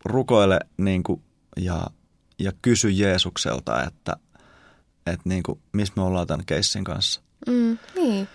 [0.04, 1.22] rukoile niin kuin,
[1.56, 1.86] ja,
[2.38, 4.16] ja kysy Jeesukselta, että,
[5.06, 7.20] että niin kuin, missä me ollaan tämän keissin kanssa.
[7.46, 8.28] Mm, niin.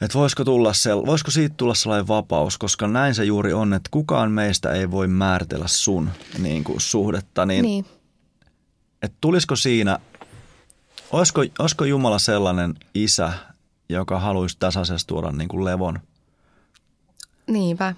[0.00, 3.88] Että voisiko, tulla sel, voisiko siitä tulla sellainen vapaus, koska näin se juuri on, että
[3.90, 7.46] kukaan meistä ei voi määritellä sun niin kuin, suhdetta.
[7.46, 7.86] Niin, niin.
[9.02, 9.98] Että tulisiko siinä,
[11.12, 13.32] olisiko, olisiko Jumala sellainen isä,
[13.88, 16.00] joka haluaisi asiassa tuoda niin kuin levon?
[17.46, 17.94] Niinpä.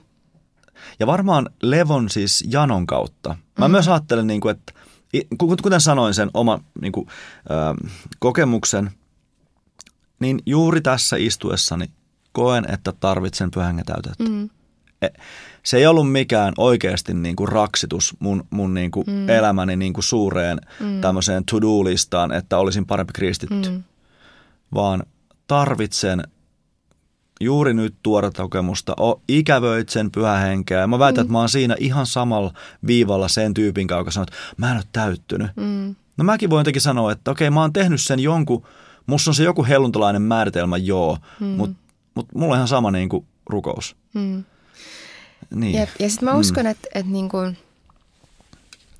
[1.00, 3.36] Ja varmaan levon siis janon kautta.
[3.58, 3.72] Mä mm.
[3.72, 4.72] myös ajattelen, niin kuin, että
[5.62, 7.08] kuten sanoin sen oman niin kuin,
[7.50, 8.90] ö, kokemuksen,
[10.20, 11.90] niin juuri tässä istuessani
[12.32, 14.24] koen, että tarvitsen pyhän täytettä.
[14.24, 14.50] Mm.
[15.62, 19.28] Se ei ollut mikään oikeasti niin kuin raksitus mun, mun niin kuin mm.
[19.28, 21.00] elämäni niin kuin suureen mm.
[21.00, 23.82] tämmöiseen to-do-listaan, että olisin parempi kristitty, Mm.
[24.74, 25.02] vaan
[25.46, 26.22] tarvitsen
[27.40, 30.80] juuri nyt tuoretta kokemusta, o, ikävöit sen pyhähenkeä.
[30.80, 31.26] Ja mä väitän, mm.
[31.26, 32.52] että mä oon siinä ihan samalla
[32.86, 35.50] viivalla sen tyypin kanssa, joka sanoo, että mä en ole täyttynyt.
[35.56, 35.94] Mm.
[36.16, 38.66] No mäkin voin jotenkin sanoa, että okei, mä oon tehnyt sen jonkun,
[39.06, 41.46] musta on se joku helluntalainen määritelmä, joo, mm.
[41.46, 41.76] mutta
[42.14, 43.96] mut mulla on ihan sama niin kuin rukous.
[44.14, 44.44] Mm.
[45.54, 45.78] Niin.
[45.78, 45.88] Jep.
[45.98, 47.58] Ja sitten mä uskon, että, että niin kuin,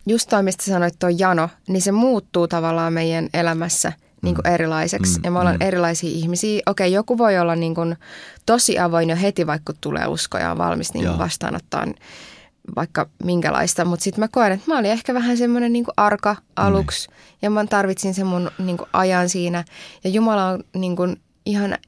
[0.07, 5.18] just toi, mistä sanoit tuo jano, niin se muuttuu tavallaan meidän elämässä niin kuin erilaiseksi.
[5.18, 5.66] Mm, Ja me ollaan mm.
[5.66, 6.62] erilaisia ihmisiä.
[6.66, 7.96] Okei, joku voi olla niin kuin
[8.46, 11.87] tosi avoin jo heti, vaikka tulee usko ja on valmis niin kuin vastaanottaa
[12.76, 13.85] vaikka minkälaista.
[13.85, 17.09] Mutta sitten mä koen, että mä olin ehkä vähän semmoinen niin kuin arka aluksi.
[17.42, 19.64] Ja mä tarvitsin sen mun niin kuin ajan siinä.
[20.04, 21.78] Ja Jumala on niin kuin ihan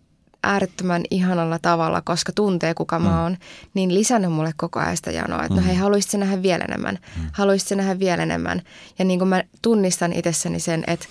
[0.47, 3.37] äärettömän ihanalla tavalla, koska tuntee kuka mä oon,
[3.75, 5.43] niin lisännyt mulle koko ajan sitä janoa.
[5.43, 6.99] Että no hei, haluaisit sä nähdä vielä enemmän?
[7.33, 8.63] Haluaisit sä nähdä vielä enemmän?
[8.99, 11.07] Ja niin kuin mä tunnistan itsessäni sen, että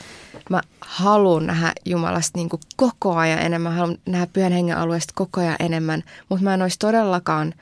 [0.49, 3.73] mä haluan nähdä Jumalasta niin kuin koko ajan enemmän.
[3.73, 6.03] Mä haluan nähdä pyhän hengen alueesta koko ajan enemmän.
[6.29, 7.53] Mutta mä en olisi todellakaan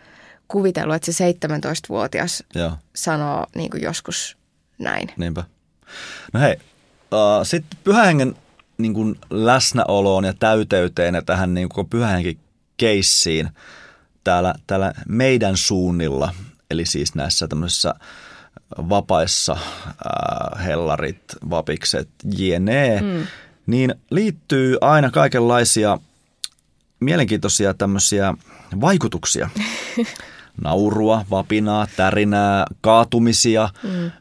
[0.47, 4.37] kuvitellut, että se 17-vuotias Joo, sanoo niin kuin joskus
[4.79, 5.09] näin.
[5.17, 5.43] niinpä.
[6.33, 6.55] No hei,
[7.11, 8.35] uh, sitten pyhähengen
[8.83, 12.35] niin kuin läsnäoloon ja täyteyteen ja tähän niin kuin pyhähengen
[12.77, 13.49] keissiin
[14.23, 16.33] täällä, täällä meidän suunnilla,
[16.71, 17.93] eli siis näissä tämmöisissä
[18.77, 23.27] vapaissa äh, hellarit, vapikset, jne, mm.
[23.67, 25.97] niin liittyy aina kaikenlaisia
[26.99, 28.33] mielenkiintoisia tämmöisiä
[28.81, 29.49] vaikutuksia.
[30.63, 33.89] Naurua, vapinaa, tärinää, kaatumisia, mm.
[33.89, 34.11] öö,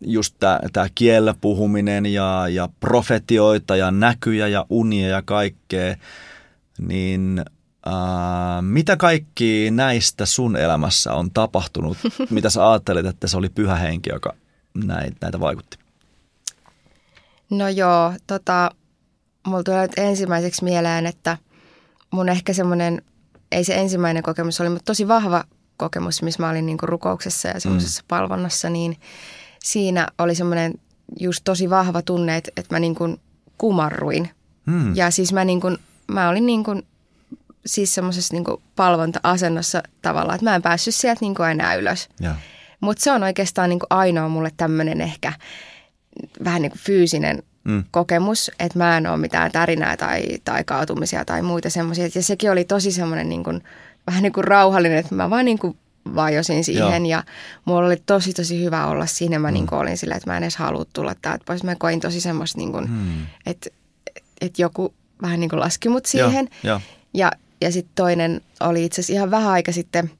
[0.00, 0.36] just
[0.72, 5.96] tämä kielellä puhuminen ja, ja profetioita ja näkyjä ja unia ja kaikkea,
[6.78, 7.44] niin
[7.86, 11.98] ää, mitä kaikki näistä sun elämässä on tapahtunut?
[12.30, 14.34] mitä sä ajattelet, että se oli pyhä henki, joka
[14.84, 15.78] näitä, näitä vaikutti?
[17.50, 18.70] No joo, tota,
[19.46, 21.38] mulla tulee nyt ensimmäiseksi mieleen, että
[22.10, 23.02] mun ehkä semmoinen,
[23.52, 25.44] ei se ensimmäinen kokemus oli, mutta tosi vahva
[25.76, 28.08] kokemus, missä mä olin niinku rukouksessa ja semmoisessa mm.
[28.08, 28.96] palvonnassa, niin
[29.68, 30.74] siinä oli semmoinen
[31.20, 33.20] just tosi vahva tunne, että, että mä niinku
[33.58, 34.30] kumarruin.
[34.66, 34.96] Hmm.
[34.96, 35.76] Ja siis mä, niinku,
[36.06, 36.82] mä olin niinku,
[37.66, 42.08] siis semmoisessa niinku palvonta-asennossa tavallaan, että mä en päässyt sieltä niinku enää ylös.
[42.80, 45.32] Mutta se on oikeastaan niinku ainoa mulle tämmöinen ehkä
[46.44, 47.84] vähän niin kuin fyysinen mm.
[47.90, 52.08] kokemus, että mä en ole mitään tärinää tai, tai kaatumisia tai muita semmoisia.
[52.14, 53.62] Ja sekin oli tosi semmoinen niin kuin,
[54.06, 55.76] vähän niin kuin rauhallinen, että mä vaan niin kuin
[56.14, 57.18] vajosin siihen Joo.
[57.18, 57.24] ja
[57.64, 59.38] mulla oli tosi tosi hyvä olla siinä.
[59.38, 59.54] Mä mm.
[59.54, 61.64] niin olin silleen, että mä en edes halua tulla täältä pois.
[61.64, 63.26] Mä koin tosi semmoista, niin kuin, hmm.
[63.46, 63.70] että,
[64.40, 66.48] että joku vähän niin kuin laski mut siihen.
[66.64, 66.80] Joo, jo.
[67.14, 70.10] Ja, ja sitten toinen oli itse asiassa ihan vähän aika sitten,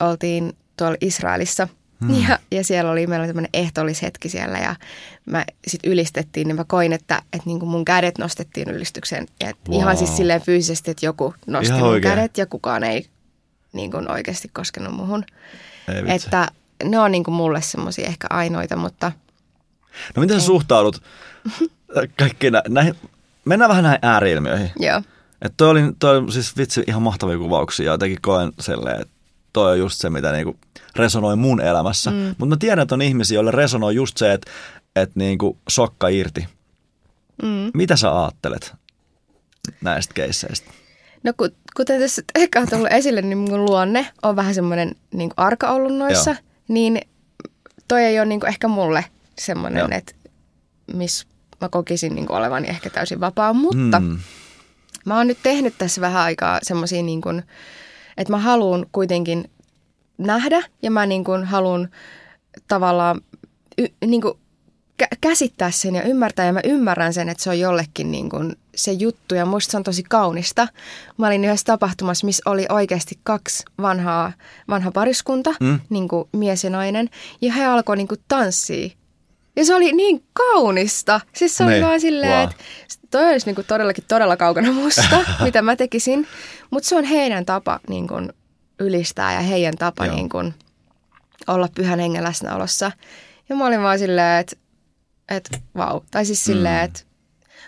[0.00, 1.68] oltiin tuolla Israelissa–
[2.00, 2.22] Hmm.
[2.28, 4.76] Ja, ja siellä oli, meillä oli tämmöinen ehtoollishetki siellä ja
[5.26, 9.26] mä sitten ylistettiin, niin mä koin, että, että niin kuin mun kädet nostettiin ylistykseen.
[9.40, 9.78] Ja wow.
[9.78, 12.14] Ihan siis silleen fyysisesti, että joku nosti ihan mun oikein.
[12.14, 13.06] kädet ja kukaan ei
[13.76, 15.24] niin kuin oikeasti koskenut muhun.
[15.88, 16.48] Ei että
[16.84, 19.12] ne on niin kuin mulle semmoisia ehkä ainoita, mutta...
[20.16, 21.02] No miten sä suhtaudut
[22.18, 22.94] kaikkiin näihin,
[23.44, 24.70] mennään vähän näihin ääriilmiöihin.
[24.78, 25.02] Joo.
[25.42, 29.14] Että toi oli, toi oli siis vitsi ihan mahtavia kuvauksia ja jotenkin koen silleen, että
[29.52, 30.56] toi on just se, mitä niinku
[30.96, 32.10] resonoi mun elämässä.
[32.10, 32.16] Mm.
[32.16, 34.50] Mutta mä tiedän, että on ihmisiä, joille resonoi just se, että,
[34.96, 36.48] että niinku sokka irti.
[37.42, 37.70] Mm.
[37.74, 38.74] Mitä sä ajattelet
[39.80, 40.70] näistä keisseistä?
[41.26, 41.32] No
[41.76, 45.96] kuten tässä ehkä on tullut esille, niin mun luonne on vähän semmoinen niin arka ollut
[45.96, 46.40] noissa, Joo.
[46.68, 47.00] niin
[47.88, 49.04] toi ei ole niin ehkä mulle
[49.38, 50.12] semmoinen, että
[50.94, 51.26] missä
[51.60, 54.18] mä kokisin niin olevani ehkä täysin vapaa, mutta mm.
[55.04, 57.42] mä oon nyt tehnyt tässä vähän aikaa semmoisia niin kuin,
[58.16, 59.50] että mä haluan kuitenkin
[60.18, 61.88] nähdä ja mä niin kuin haluan
[62.68, 63.20] tavallaan
[63.78, 64.38] y, niin kuin
[65.20, 68.92] käsittää sen ja ymmärtää ja mä ymmärrän sen, että se on jollekin niin kuin se
[68.92, 70.68] juttu ja musta se on tosi kaunista.
[71.16, 74.32] Mä olin yhdessä tapahtumassa, missä oli oikeasti kaksi vanhaa,
[74.68, 75.80] vanha pariskunta, mm.
[75.90, 78.90] niin kuin mies ja nainen, ja he alkoi niin kuin tanssia.
[79.56, 81.20] Ja se oli niin kaunista.
[81.32, 81.84] Siis se oli niin.
[81.84, 82.42] vaan silleen, wow.
[82.42, 82.56] että
[83.10, 86.26] toi olisi niin kuin todellakin todella kaukana musta, mitä mä tekisin.
[86.70, 88.32] Mutta se on heidän tapa niin kuin
[88.80, 90.54] ylistää ja heidän tapa niin kuin
[91.46, 92.92] olla pyhän hengen läsnäolossa.
[93.48, 94.56] Ja mä olin vaan silleen, että
[95.28, 96.00] et, vau.
[96.10, 96.84] Tai siis silleen, mm.
[96.84, 97.00] että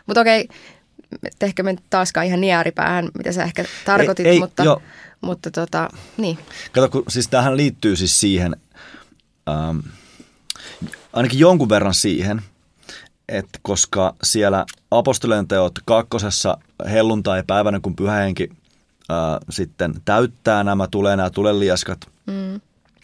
[0.07, 0.49] mutta okei,
[1.41, 4.83] ehkä me taaskaan ihan niin ääripäähän, mitä sä ehkä tarkoitit, ei, ei, mutta, jo.
[5.21, 6.39] mutta tota, niin.
[6.73, 8.57] Kato, kun, siis tämähän liittyy siis siihen,
[9.49, 9.79] ähm,
[11.13, 12.43] ainakin jonkun verran siihen,
[13.29, 16.59] että koska siellä apostolien teot kakkosessa
[16.91, 18.51] helluntai-päivänä, kun pyhähenki
[19.09, 22.61] ää, sitten täyttää nämä, tulee nämä tuleliaskat mm.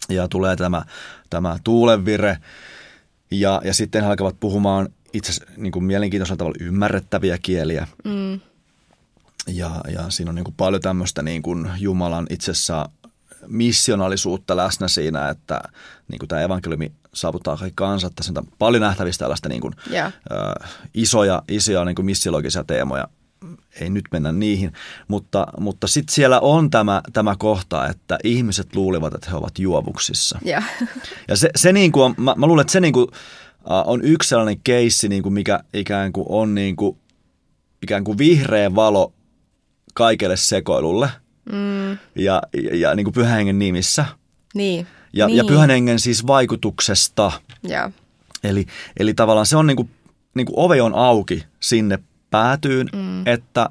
[0.09, 0.85] ja tulee tämä,
[1.29, 2.37] tämä tuulenvire
[3.31, 7.87] ja, ja sitten he alkavat puhumaan itse niin kuin mielenkiintoisella tavalla ymmärrettäviä kieliä.
[8.03, 8.39] Mm.
[9.47, 12.85] Ja, ja siinä on niin kuin paljon tämmöistä niin kuin Jumalan itsessä
[13.47, 15.61] missionaalisuutta läsnä siinä, että
[16.07, 18.13] niin kuin tämä evankeliumi saavuttaa kaikki kansat.
[18.15, 20.13] Tässä on paljon nähtävistä tällaista niin kuin, yeah.
[20.31, 23.07] ö, isoja, isoja niin kuin missiologisia teemoja.
[23.81, 24.73] Ei nyt mennä niihin,
[25.07, 30.39] mutta, mutta sitten siellä on tämä, tämä kohta, että ihmiset luulivat, että he ovat juovuksissa.
[30.45, 30.63] Yeah.
[31.27, 33.07] Ja se, se niin kuin on, mä, mä luulen, että se niin kuin,
[33.65, 36.97] on yksi sellainen keissi, niin kuin mikä ikään kuin on niin kuin,
[37.81, 39.13] ikään kuin vihreä valo
[39.93, 41.09] kaikelle sekoilulle–
[41.51, 41.91] mm.
[42.15, 44.05] ja, ja, ja niin kuin pyhän hengen nimissä.
[44.53, 44.87] Niin.
[45.13, 45.37] Ja, niin.
[45.37, 47.31] ja pyhän hengen siis vaikutuksesta.
[47.63, 47.91] Ja.
[48.43, 48.65] Eli,
[48.99, 49.89] eli tavallaan se on niin kuin,
[50.33, 51.99] niin kuin ove on auki sinne
[52.35, 53.27] päätyyn, mm.
[53.27, 53.69] että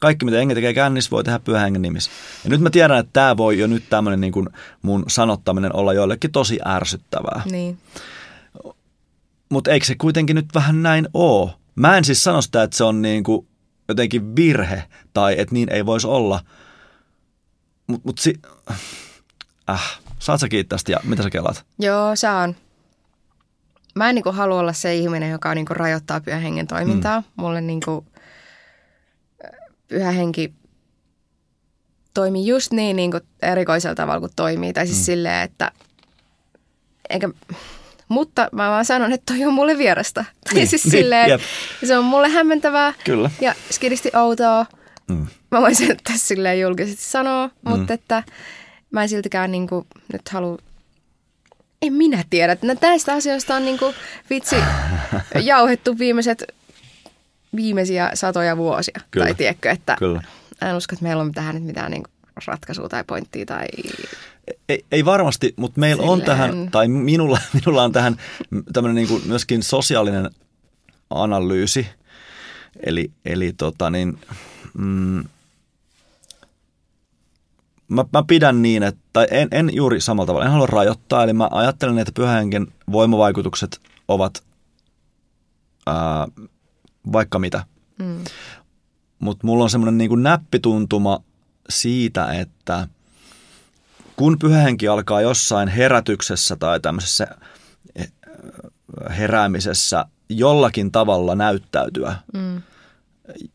[0.00, 2.10] kaikki mitä hengen tekee kännissä voi tehdä pyhän hengen nimissä.
[2.44, 4.48] Ja nyt mä tiedän, että tämä voi jo nyt tämmöinen niin kuin
[4.82, 7.42] mun sanottaminen olla joillekin tosi ärsyttävää.
[7.50, 7.78] Niin.
[9.48, 11.50] Mutta eikö se kuitenkin nyt vähän näin oo?
[11.74, 13.46] Mä en siis sano sitä, että se on niin kuin
[13.88, 14.82] jotenkin virhe
[15.14, 16.40] tai että niin ei voisi olla–
[17.92, 18.34] mutta mut si...
[19.70, 21.64] Äh, saat sä kiittää ja mitä sä kelaat?
[21.78, 22.56] Joo, saan.
[23.94, 27.20] Mä en niinku halua olla se ihminen, joka niinku rajoittaa pyhän hengen toimintaa.
[27.20, 27.26] Mm.
[27.36, 28.06] Mulle niinku
[29.88, 30.54] pyhä henki
[32.14, 34.72] toimii just niin, niin kuin erikoisella tavalla kuin toimii.
[34.72, 35.04] Tai siis mm.
[35.04, 35.72] silleen, että
[37.10, 37.28] eikä,
[38.08, 40.24] mutta mä vaan sanon, että toi on mulle vierasta.
[40.44, 41.40] Tai niin, siis niin, silleen, jep.
[41.84, 43.30] se on mulle hämmentävää Kyllä.
[43.40, 44.66] ja skidisti outoa.
[45.08, 45.26] Mm.
[45.50, 47.70] Mä voisin tässä silleen julkisesti sanoa, mm.
[47.70, 48.22] mutta että
[48.90, 50.58] mä en siltikään niin kuin, nyt halua
[51.82, 52.56] en minä tiedä.
[52.62, 53.94] No, näistä asioista on niin kuin,
[54.30, 54.56] vitsi
[55.42, 56.44] jauhettu viimeiset,
[57.56, 59.00] viimeisiä satoja vuosia.
[59.10, 59.26] Kyllä.
[59.26, 60.22] Tai tiedätkö, että Kyllä.
[60.62, 62.02] en usko, että meillä on tähän nyt mitään niin
[62.46, 63.46] ratkaisua tai pointtia.
[63.46, 63.66] Tai...
[64.68, 66.20] Ei, ei varmasti, mutta meillä Silleen...
[66.20, 68.16] on tähän, tai minulla, minulla on tähän
[68.72, 70.30] tämmöinen niin kuin myöskin sosiaalinen
[71.10, 71.86] analyysi.
[72.86, 74.18] Eli, eli tota niin,
[74.74, 75.24] mm,
[77.92, 81.32] mä, mä pidän niin, että tai en, en juuri samalla tavalla, en halua rajoittaa, eli
[81.32, 84.44] mä ajattelen, että pyhähengen voimavaikutukset ovat
[85.86, 86.28] ää,
[87.12, 87.64] vaikka mitä.
[87.98, 88.24] Mm.
[89.18, 91.22] Mutta mulla on semmoinen niin näppituntuma
[91.68, 92.88] siitä, että
[94.16, 97.26] kun pyhähenki alkaa jossain herätyksessä tai tämmöisessä
[97.94, 98.12] eh,
[99.18, 102.62] heräämisessä jollakin tavalla näyttäytyä, mm.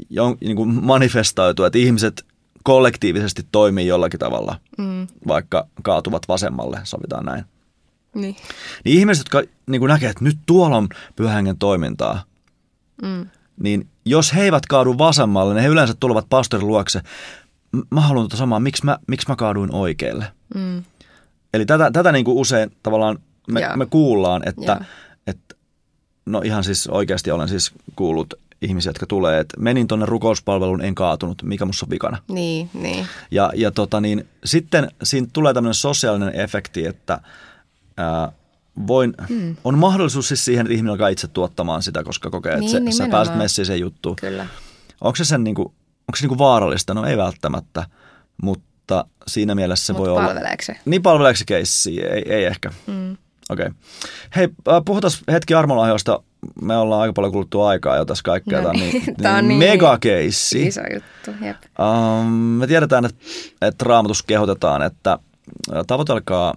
[0.09, 2.25] jo, niin kuin manifestoitua, että ihmiset
[2.67, 5.07] kollektiivisesti toimii jollakin tavalla, mm.
[5.27, 7.45] vaikka kaatuvat vasemmalle, sovitaan näin.
[8.15, 8.35] Niin.
[8.85, 12.23] Niin ihmiset, jotka niin kuin näkee, että nyt tuolla on pyhän toimintaa,
[13.01, 13.29] mm.
[13.59, 17.01] niin jos he eivät kaadu vasemmalle, niin he yleensä tulevat pastorin luokse.
[17.91, 20.25] Mä haluan tuota samaa, miksi mä, miksi mä kaaduin oikealle.
[20.55, 20.83] Mm.
[21.53, 23.19] Eli tätä, tätä niin kuin usein tavallaan
[23.51, 24.85] me, me kuullaan, että,
[25.27, 25.55] että
[26.25, 30.95] no ihan siis oikeasti olen siis kuullut ihmisiä, jotka tulee, että menin tuonne rukouspalveluun, en
[30.95, 32.17] kaatunut, mikä musta on vikana.
[32.27, 33.07] Niin, niin.
[33.31, 37.19] Ja, ja tota niin, sitten siinä tulee tämmöinen sosiaalinen efekti, että
[37.97, 38.31] ää,
[38.87, 39.55] voin, hmm.
[39.63, 42.97] on mahdollisuus siis siihen, että ihminen alkaa itse tuottamaan sitä, koska kokee, että niin, se,
[42.97, 44.15] sä pääset messiin sen juttuun.
[44.15, 44.47] Kyllä.
[45.01, 46.93] Onko se, sen, niin kuin, onko se niin kuin vaarallista?
[46.93, 47.85] No ei välttämättä,
[48.41, 50.35] mutta siinä mielessä se Mut voi olla...
[50.61, 50.75] se?
[50.85, 52.09] Niin palveleeko se keissiä?
[52.09, 52.71] Ei, ei ehkä.
[52.87, 53.17] Hmm.
[53.49, 53.65] Okei.
[53.65, 53.79] Okay.
[54.35, 54.47] Hei,
[54.85, 56.23] puhutaan hetki armolahjoista.
[56.61, 58.61] Me ollaan aika paljon kuluttu aikaa jo tässä kaikkea.
[58.61, 58.91] No niin.
[58.91, 60.67] Tämä on niin, Tämä on niin megakeissi.
[60.67, 61.57] Iso juttu, jep.
[61.79, 63.19] Um, me tiedetään, että,
[63.61, 65.19] että raamatus kehotetaan, että
[65.87, 66.53] tavoitelkaa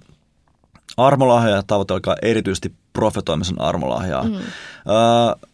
[0.97, 4.23] armolahjoja ja tavoitelkaa erityisesti profetoimisen armolahjaa.
[4.23, 4.35] Mm.
[4.35, 5.51] Uh,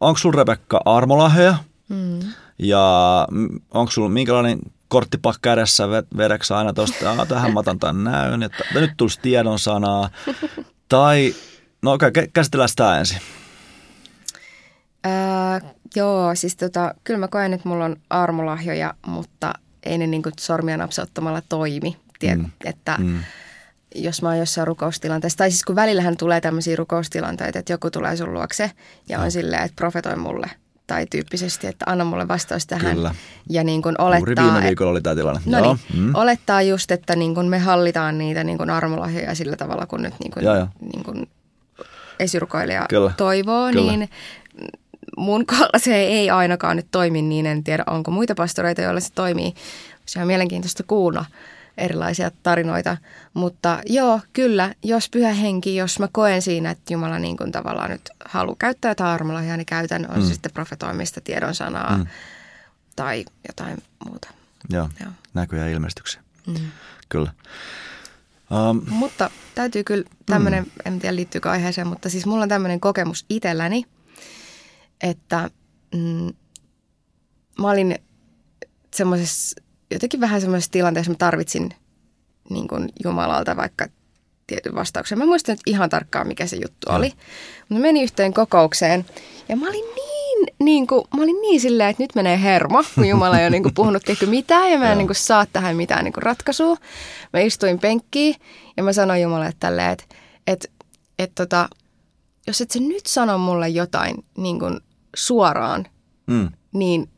[0.00, 1.54] onko sulla Rebekka armolahjoja?
[1.88, 2.20] Mm.
[2.58, 3.26] Ja
[3.74, 8.90] onko sulla minkälainen korttipakka edessä vedeksä aina tuosta, tähän mä otan tämän näyn, että nyt
[8.96, 10.10] tulisi tiedon sanaa.
[10.88, 11.34] tai,
[11.82, 13.18] no okei, okay, käsitellään sitä ensin.
[15.06, 20.22] Öö, joo, siis tota, kyllä mä koen, että mulla on armolahjoja, mutta ei ne niin
[20.40, 21.96] sormia napsauttamalla toimi.
[22.18, 22.50] Tiet, mm.
[22.64, 23.18] Että mm.
[23.94, 28.16] jos mä oon jossain rukoustilanteessa, tai siis kun välillähän tulee tämmöisiä rukoustilanteita, että joku tulee
[28.16, 28.70] sun luokse
[29.08, 29.30] ja on no.
[29.30, 30.50] silleen, että profetoi mulle–
[30.86, 32.96] tai tyyppisesti, että anna mulle vastaus tähän.
[32.96, 33.14] Kyllä.
[33.50, 35.40] Ja niin kuin olettaa, Juuri viime viikolla oli tämä tilanne.
[35.46, 36.14] No niin, mm.
[36.14, 40.14] olettaa just, että niin kuin me hallitaan niitä niin kuin armolahjoja sillä tavalla, kun nyt
[40.20, 40.66] niin kuin, ja, ja.
[40.92, 41.28] Niin kuin
[42.22, 43.12] esirukoilija Kyllä.
[43.16, 43.92] toivoo, Kyllä.
[43.92, 44.10] niin
[45.16, 47.46] mun kohdalla se ei ainakaan nyt toimi niin.
[47.46, 49.54] En tiedä, onko muita pastoreita, joilla se toimii.
[50.06, 51.24] Se on mielenkiintoista kuulla
[51.78, 52.96] erilaisia tarinoita.
[53.34, 57.90] Mutta joo, kyllä, jos pyhä henki, jos mä koen siinä, että Jumala niin kuin tavallaan
[57.90, 60.26] nyt haluaa käyttää jotain armolahjaa, niin käytän, on mm.
[60.26, 62.06] se sitten profetoimista, tiedon sanaa mm.
[62.96, 64.28] tai jotain muuta.
[64.70, 65.10] Joo, joo.
[65.34, 66.20] näkyjä ilmestyksiä.
[66.46, 66.54] Mm.
[67.08, 67.32] Kyllä.
[68.52, 70.70] Um, mutta täytyy kyllä tämmöinen, mm.
[70.84, 73.84] en tiedä liittyykö aiheeseen, mutta siis mulla on tämmöinen kokemus itselläni,
[75.00, 75.50] että
[75.94, 76.32] mm,
[77.58, 77.98] mä olin
[78.94, 81.70] semmoisessa jotenkin vähän semmoisessa tilanteessa mä tarvitsin
[82.50, 83.86] niin kuin Jumalalta vaikka
[84.46, 85.18] tietyn vastauksen.
[85.18, 87.12] Mä muistan nyt ihan tarkkaan, mikä se juttu oli.
[87.68, 89.04] Mutta menin yhteen kokoukseen
[89.48, 90.11] ja mä olin niin,
[90.58, 93.62] niin kuin, mä olin niin silleen, että nyt menee hermo, kun Jumala ei ole niin
[93.62, 96.76] kuin puhunut tehty mitään ja mä en niin kuin saa tähän mitään niin kuin ratkaisua.
[97.32, 98.34] Mä istuin penkkiin
[98.76, 100.04] ja mä sanoin Jumalalle tälleen, että,
[100.46, 100.68] että,
[101.18, 101.68] että tota,
[102.46, 104.80] jos et sä nyt sano mulle jotain niin kuin
[105.16, 105.86] suoraan,
[106.26, 106.48] mm.
[106.72, 107.08] niin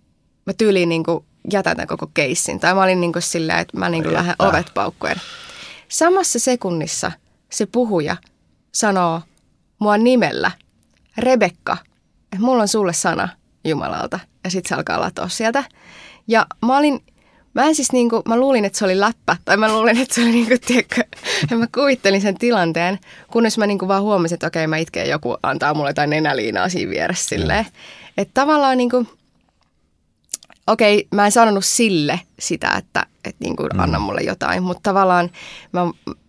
[0.47, 2.61] mä tyyliin niin kuin jätän tämän koko keissin.
[2.61, 5.21] Tai mä olin niin kuin silleen, että mä niin kuin lähden ovet paukkuen.
[5.89, 7.13] Samassa sekunnissa
[7.51, 8.17] se puhuja
[8.73, 9.21] sanoo
[9.79, 10.51] mua nimellä,
[11.19, 11.77] Rebekka,
[12.35, 13.29] että mulla on sulle sana
[13.65, 14.21] Jumalalta.
[14.45, 15.65] Ja sitten se alkaa latoa sieltä.
[16.29, 17.01] Ja mä olin,
[17.55, 19.37] mä en siis niinku, mä luulin, että se oli läppä.
[19.45, 21.05] Tai mä luulin, että se oli niinku, tiedätkö,
[21.51, 22.99] ja mä kuvittelin sen tilanteen.
[23.33, 26.91] Kunnes mä niinku vaan huomasin, että okei, mä itken joku antaa mulle jotain nenäliinaa siinä
[26.91, 27.67] vieressä silleen.
[28.17, 29.07] Että tavallaan niinku,
[30.67, 33.81] okei, mä en sanonut sille sitä, että, että niin kuin mm.
[33.81, 35.31] anna mulle jotain, mutta tavallaan
[35.73, 35.81] mä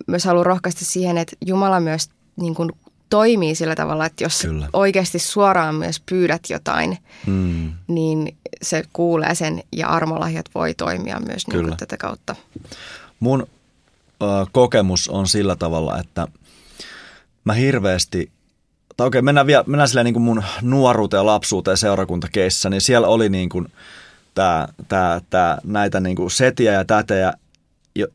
[0.08, 2.72] myös haluan rohkaista siihen, että Jumala myös niin kuin
[3.10, 4.70] toimii sillä tavalla, että jos Kyllä.
[4.74, 7.74] oikeasti suoraan myös pyydät jotain, mm.
[7.88, 12.36] niin se kuulee sen ja armolahjat voi toimia myös niin kuin tätä kautta.
[13.20, 13.48] Mun
[14.22, 16.28] ö, kokemus on sillä tavalla, että
[17.44, 18.32] mä hirveästi
[18.98, 23.08] tai okei, mennään, vielä, mennään silleen niin kuin mun nuoruuteen ja lapsuuteen seurakuntakeissä, niin siellä
[23.08, 23.68] oli niin kuin–
[24.36, 27.34] tää, tää, tää, näitä niin kuin setiä ja tätejä,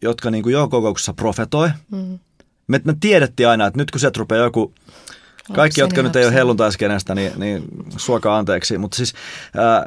[0.02, 1.70] jotka niin kuin jo kokouksessa profetoi.
[1.90, 2.18] Mm.
[2.70, 4.74] Me, me tiedettiin aina, että nyt kun sieltä rupeaa joku,
[5.52, 7.64] kaikki, jotka nyt ei ole helluntaiskienestä, niin, niin
[7.96, 8.78] suokaa anteeksi.
[8.78, 9.14] Mutta siis
[9.56, 9.86] ää,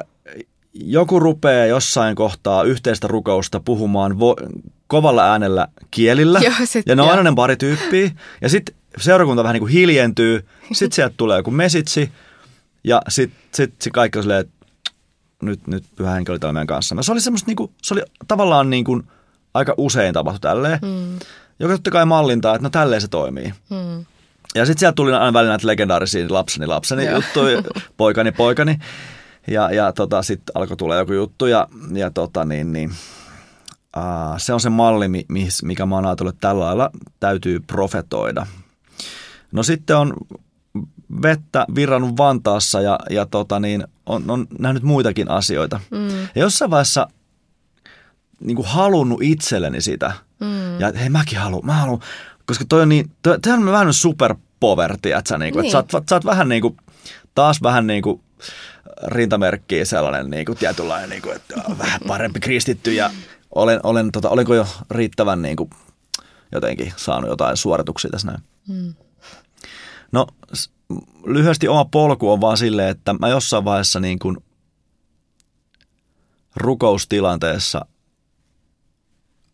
[0.74, 4.36] joku rupeaa jossain kohtaa yhteistä rukousta puhumaan vo,
[4.86, 6.40] kovalla äänellä kielillä.
[6.40, 8.10] Joo, sit, ja ne on aina ne pari tyyppiä.
[8.40, 10.46] Ja sitten seurakunta vähän niin kuin hiljentyy.
[10.72, 12.12] Sitten sieltä tulee joku mesitsi.
[12.84, 14.66] Ja sitten sit, sit kaikki on silleen, että
[15.42, 16.96] nyt, nyt pyhä henki oli täällä meidän kanssa.
[17.00, 19.02] Se oli semmoista niinku, se oli tavallaan niinku,
[19.54, 20.78] aika usein tapahtu tälleen.
[20.82, 21.18] Mm.
[21.58, 23.52] Joka totta kai mallintaa, että no tälleen se toimii.
[23.70, 24.04] Mm.
[24.54, 27.62] Ja sitten sieltä tuli aina välillä näitä legendaarisia lapseni, lapseni juttuja,
[27.96, 28.78] poikani, poikani.
[29.46, 32.90] Ja, ja tota, sitten alkoi tulla joku juttu ja, ja tota, niin, niin,
[33.96, 35.06] uh, se on se malli,
[35.62, 36.90] mikä mä oon ajatellut, että tällä lailla
[37.20, 38.46] täytyy profetoida.
[39.52, 40.14] No sitten on
[41.22, 45.80] vettä virrannut Vantaassa ja, ja tota niin, on, on nähnyt muitakin asioita.
[45.90, 46.08] Mm.
[46.08, 47.08] Ja jossain vaiheessa
[48.40, 50.12] niin kuin halunnut itselleni sitä.
[50.40, 50.80] Mm.
[50.80, 52.00] Ja hei mäkin haluan, mä haluan,
[52.46, 55.76] koska toi on niin, toi, toi on vähän super poverty, että sä, niinku, niin.
[55.76, 56.76] että sä, oot, sä oot vähän niin kuin,
[57.34, 58.20] taas vähän niin kuin
[59.06, 63.10] rintamerkkiä sellainen niin kuin tietynlainen, niin kuin, että vähän parempi kristitty ja
[63.54, 65.70] olen, olen, tota, olenko jo riittävän niin kuin,
[66.52, 68.42] jotenkin saanut jotain suorituksia tässä näin.
[68.68, 68.94] Mm.
[70.12, 70.26] No
[71.26, 74.36] lyhyesti oma polku on vaan silleen, että mä jossain vaiheessa niin kuin
[76.56, 77.86] rukoustilanteessa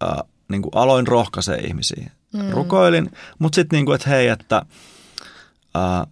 [0.01, 2.11] ää, niin kuin aloin rohkaisee ihmisiä.
[2.32, 2.51] Mm.
[2.51, 4.62] Rukoilin, mutta sitten niin kuin, että hei, että
[5.74, 6.07] ää,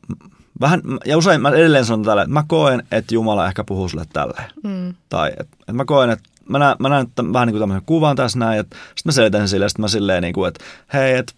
[0.61, 4.05] vähän, ja usein mä edelleen sanon tälle, että mä koen, että Jumala ehkä puhuu sulle
[4.13, 4.51] tälleen.
[4.63, 4.95] Mm.
[5.09, 8.17] Tai että, että mä koen, että mä näen, mä näen vähän niin kuin tämmöisen kuvan
[8.17, 11.17] tässä näin, että sitten mä selitän sen silleen, sitten mä silleen niin kuin, että hei,
[11.17, 11.33] että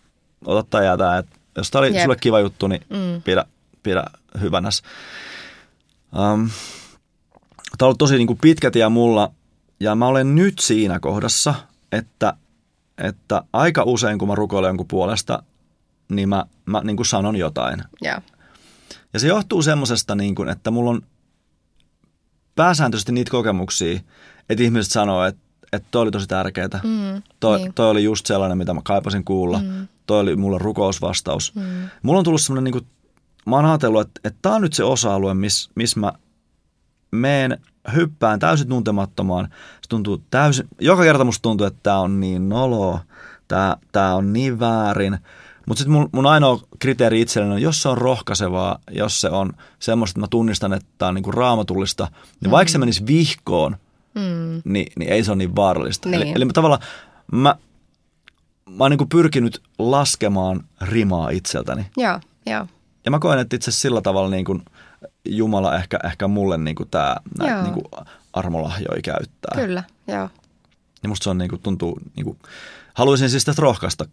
[0.45, 2.03] ota tämä ja tämä, että jos tämä oli Jep.
[2.03, 3.23] sulle kiva juttu, niin mm.
[3.23, 3.45] pidä,
[3.83, 4.05] pidä
[4.41, 4.83] hyvänäs.
[6.13, 6.51] Um,
[7.79, 9.31] tämä on ollut tosi niin kuin pitkä tie mulla,
[9.81, 11.55] ja mä olen nyt siinä kohdassa,
[11.93, 12.35] että,
[12.99, 15.43] että aika usein kun mä rukoilen jonkun puolesta,
[16.09, 17.83] niin mä, mä niin kuin sanon jotain.
[18.05, 18.23] Yeah.
[19.13, 21.03] Ja se johtuu semmoisesta, niin kuin, että mulla on
[22.57, 24.01] pääsääntöisesti niitä kokemuksia,
[24.49, 26.81] että ihmiset sanoo, että, että toi oli tosi tärkeää.
[26.83, 27.75] Mm, toi, niin.
[27.75, 29.59] toi oli just sellainen, mitä mä kaipasin kuulla.
[29.59, 29.89] Mm.
[30.07, 31.55] Toi oli mulla rukousvastaus.
[31.55, 31.63] Mm.
[32.03, 32.87] Mulla on tullut semmoinen, niin kuin,
[33.47, 36.13] mä oon ajatellut, että, että tämä on nyt se osa-alue, missä miss mä
[37.11, 37.59] meen,
[37.95, 39.49] hyppään täysin tuntemattomaan.
[39.83, 43.01] Se tuntuu täysin, joka kerta musta tuntuu, että tämä on niin noloa,
[43.49, 45.19] tämä, tämä on niin väärin–
[45.71, 49.53] mutta sitten mun, mun ainoa kriteeri itselleni on, jos se on rohkaisevaa, jos se on
[49.79, 52.05] semmoista, että mä tunnistan, että tämä on niinku raamatullista,
[52.41, 52.51] niin mm.
[52.51, 53.77] vaikka se menisi vihkoon,
[54.15, 54.63] mm.
[54.65, 56.09] niin, niin ei se ole niin vaarallista.
[56.09, 56.23] Niin.
[56.23, 56.81] Eli, eli mä tavallaan
[57.33, 57.57] mä,
[58.71, 61.87] mä oon niinku pyrkinyt laskemaan rimaa itseltäni.
[61.97, 62.67] Joo, joo.
[63.05, 64.63] Ja mä koen, että itse sillä tavalla niin kuin
[65.25, 67.85] Jumala ehkä, ehkä mulle niin kuin tämä näitä niin kuin
[68.33, 69.55] armolahjoja käyttää.
[69.55, 70.29] Kyllä, joo.
[71.03, 72.39] Ja musta se on niin kuin, tuntuu niin kuin,
[72.95, 74.05] haluaisin siis tästä rohkaista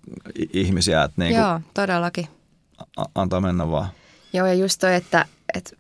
[0.54, 1.04] ihmisiä.
[1.04, 2.28] Että niin kuin Joo, todellakin.
[2.98, 3.88] A- antaa mennä vaan.
[4.34, 5.76] Joo, ja just toi, että, että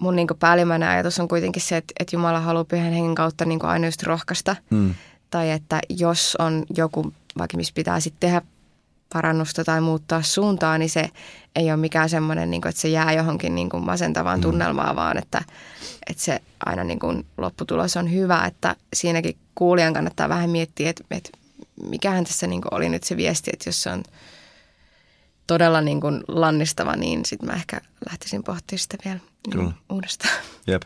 [0.00, 3.64] mun niin päällimmäinen ajatus on kuitenkin se, että, että Jumala haluaa pyhän hengen kautta niin
[3.64, 4.56] aina just rohkaista.
[4.70, 4.94] Hmm.
[5.30, 8.42] Tai että jos on joku, vaikka missä pitää sitten tehdä
[9.12, 11.10] parannusta tai muuttaa suuntaa, niin se
[11.56, 14.42] ei ole mikään semmoinen, niin kuin, että se jää johonkin niin kuin masentavaan mm.
[14.42, 15.42] tunnelmaan, vaan että,
[16.10, 21.04] että se aina niin kuin lopputulos on hyvä, että siinäkin kuulijan kannattaa vähän miettiä, että,
[21.10, 21.30] että
[21.88, 24.02] mikähän tässä niin kuin oli nyt se viesti, että jos se on
[25.46, 27.80] todella niin kuin lannistava, niin sitten mä ehkä
[28.10, 29.18] lähtisin pohtimaan sitä vielä
[29.54, 30.34] niin uudestaan.
[30.66, 30.82] Jep.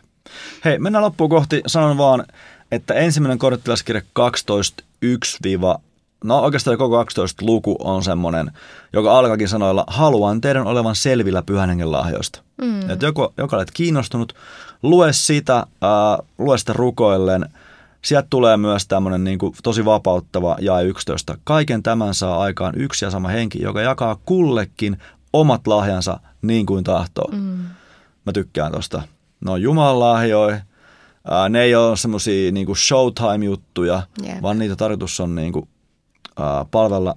[0.64, 1.62] Hei, mennään loppuun kohti.
[1.66, 2.24] Sanon vaan,
[2.72, 5.80] että ensimmäinen korttilaskirja 12.1-
[6.22, 8.50] no oikeastaan koko 12 luku on semmoinen,
[8.92, 12.42] joka alkakin sanoilla, haluan teidän olevan selvillä pyhän hengen lahjoista.
[12.62, 12.90] Mm.
[12.90, 14.34] Että joko, joka olet kiinnostunut,
[14.82, 17.48] lue sitä, äh, lue sitä rukoillen.
[18.02, 21.38] Sieltä tulee myös tämmöinen niin kuin, tosi vapauttava ja 11.
[21.44, 24.96] Kaiken tämän saa aikaan yksi ja sama henki, joka jakaa kullekin
[25.32, 27.28] omat lahjansa niin kuin tahtoo.
[27.32, 27.58] Mm.
[28.26, 29.02] Mä tykkään tosta.
[29.40, 30.60] No Jumalan lahjoja,
[31.48, 34.42] ne ei ole semmoisia niin showtime-juttuja, yep.
[34.42, 35.71] vaan niitä tarkoitus on niin kuin, uh,
[36.70, 37.16] palvella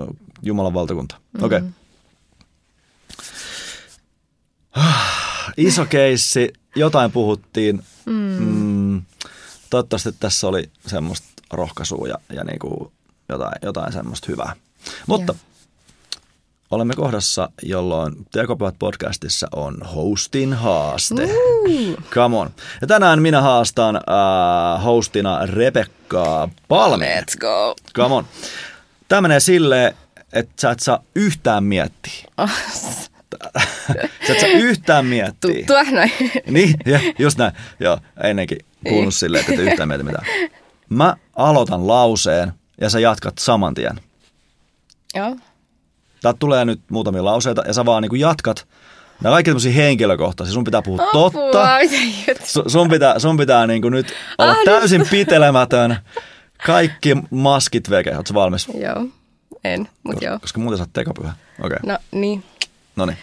[0.00, 1.16] uh, Jumalan valtakunta.
[1.16, 1.44] Mm-hmm.
[1.46, 1.58] Okei.
[1.58, 1.70] Okay.
[5.56, 7.82] Iso keissi, jotain puhuttiin.
[8.06, 8.36] Mm.
[8.38, 9.02] Mm,
[9.70, 12.92] toivottavasti tässä oli semmoista rohkaisua ja, ja niinku
[13.28, 14.56] jotain, jotain semmoista hyvää.
[15.06, 15.47] Mutta yeah.
[16.70, 21.24] Olemme kohdassa, jolloin Tekopyhät podcastissa on hostin haaste.
[21.24, 21.96] Uh.
[22.10, 22.50] Come on.
[22.80, 27.20] Ja tänään minä haastan uh, hostina Rebekkaa Palme.
[27.20, 27.74] Let's go.
[27.94, 28.24] Come on.
[29.08, 29.94] Tämä menee silleen,
[30.32, 32.24] että sä et saa yhtään miettiä.
[34.26, 35.54] sä et saa yhtään miettiä.
[35.54, 36.12] Tuttua näin.
[36.46, 37.52] niin, ja, just näin.
[37.80, 38.58] Joo, ennenkin
[38.88, 40.26] kuulunut silleen, että et yhtään miettiä mitään.
[40.88, 44.00] Mä aloitan lauseen ja sä jatkat saman tien.
[45.14, 45.36] Joo.
[46.22, 48.66] Täältä tulee nyt muutamia lauseita ja sä vaan niin jatkat.
[49.22, 50.54] Nämä kaikki tämmöisiä henkilökohtaisia.
[50.54, 51.68] Sun pitää puhua Apua, totta.
[52.44, 55.96] Su, sun pitää, sun pitää niin kuin nyt olla ah, täysin pitelemätön.
[56.66, 58.16] Kaikki maskit veke.
[58.16, 58.68] Oletko valmis?
[58.74, 59.06] Joo,
[59.64, 60.38] en, mutta joo.
[60.38, 61.32] Koska muuten sä oot tekopyhä.
[61.62, 61.78] Okay.
[61.82, 62.44] No niin.
[62.96, 63.18] No niin.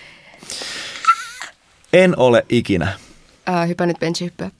[1.94, 2.94] En ole ikinä.
[3.50, 4.52] Äh, hypännyt benchihyppyä.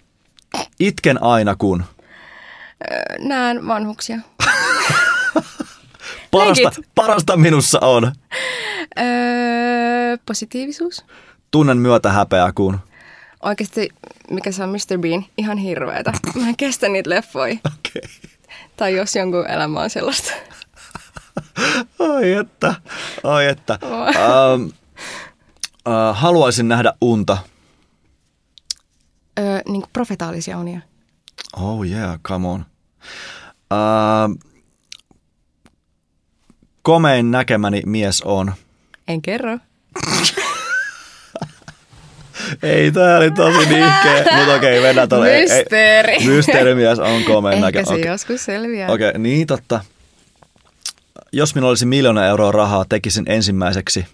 [0.80, 1.84] Itken aina kun.
[1.84, 4.18] Äh, näen vanhuksia.
[6.40, 8.12] parasta, parasta minussa on.
[9.00, 11.06] Öö, positiivisuus.
[11.52, 12.80] Tunnen myötä häpeää kun.
[13.44, 13.90] Oikeasti,
[14.32, 14.98] mikä se on Mr.
[15.00, 16.14] Bean, ihan hirveetä.
[16.36, 17.56] Mä en kestä niitä leffoja.
[17.66, 18.02] Okay.
[18.78, 20.32] Tai jos jonkun elämä on sellaista.
[22.00, 22.76] Oi että,
[23.24, 23.80] oi että.
[23.84, 24.72] Um, uh,
[26.14, 27.38] haluaisin nähdä unta.
[29.40, 30.80] Öö, niin kuin profetaalisia unia.
[31.58, 32.66] Oh yeah, come on.
[33.72, 34.55] Uh,
[36.86, 38.54] komein näkemäni mies on.
[39.08, 39.58] En kerro.
[42.64, 45.40] Ei, tää oli tosi nihkeä, mutta okei, mennään tuolle.
[45.42, 46.26] Mysteeri.
[46.26, 47.86] Mysteerimies on komein Ehkä näkemä.
[47.86, 48.92] se Okei, joskus selviää.
[48.92, 49.80] okay, niin totta.
[51.32, 54.06] Jos minulla olisi miljoona euroa rahaa, tekisin ensimmäiseksi.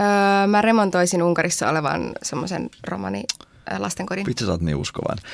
[0.00, 3.24] Öö, mä remontoisin Unkarissa olevan semmoisen romani
[3.78, 4.26] lastenkodin.
[4.26, 5.24] Vitsi, sä oot niin uskovainen.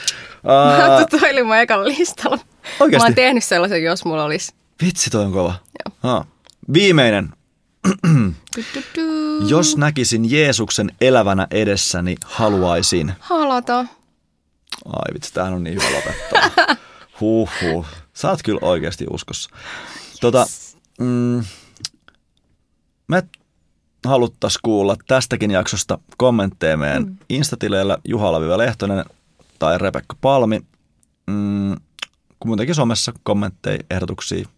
[0.45, 2.39] Uh, Uh, toi oli mun ekalla listalla.
[2.81, 3.03] Oikeesti?
[3.03, 4.53] Mä oon tehnyt sellaisen, jos mulla olisi.
[4.85, 5.55] vitsi, toi on kova.
[6.05, 6.17] Joo.
[6.17, 6.27] Ah.
[6.73, 7.33] Viimeinen.
[9.49, 13.13] Jos näkisin Jeesuksen elävänä edessäni, haluaisin.
[13.21, 13.79] Halata.
[14.85, 16.77] Ai vitsi, tämähän on niin hyvä lopettaa.
[17.21, 17.87] Huh, huh.
[18.15, 19.51] Sä oot kyllä oikeasti uskossa.
[20.21, 20.47] Tota,
[21.01, 21.45] mm,
[23.09, 23.23] me
[24.05, 27.17] haluttais kuulla tästäkin jaksosta kommentteja meidän mm.
[27.29, 29.05] instatileillä Juha Lehtonen
[29.59, 30.61] tai Rebekka Palmi.
[31.27, 31.77] Mm,
[32.45, 34.49] muutenkin somessa kommentteja, ehdotuksia,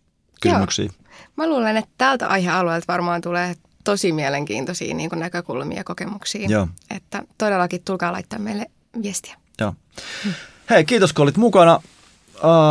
[0.40, 0.90] kysymyksiä.
[1.36, 3.54] Mä luulen, että tältä aihealueelta varmaan tulee
[3.84, 6.48] tosi mielenkiintoisia niin kuin näkökulmia ja kokemuksia.
[6.48, 6.68] Joo.
[6.96, 8.66] Että todellakin tulkaa laittaa meille
[9.02, 9.36] viestiä.
[9.60, 9.74] Joo.
[10.70, 11.80] Hei, kiitos kun olit mukana.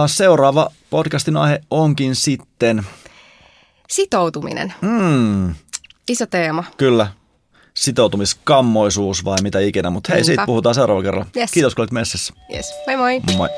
[0.08, 2.84] Seuraava podcastin aihe onkin sitten,
[3.90, 4.74] Sitoutuminen.
[4.82, 5.56] mm,
[6.10, 6.64] Iso teema.
[6.78, 7.08] kyllä,
[7.74, 9.90] sitoutumiskammoisuus vai mitä ikinä.
[9.90, 10.26] Mutta hei, Niinpä.
[10.26, 11.28] siitä puhutaan seuraavalla kerralla.
[11.38, 11.52] Yes.
[11.52, 12.34] Kiitos kun olit messissä.
[12.54, 12.74] Yes.
[12.88, 13.22] Moi moi.
[13.38, 13.50] Moi.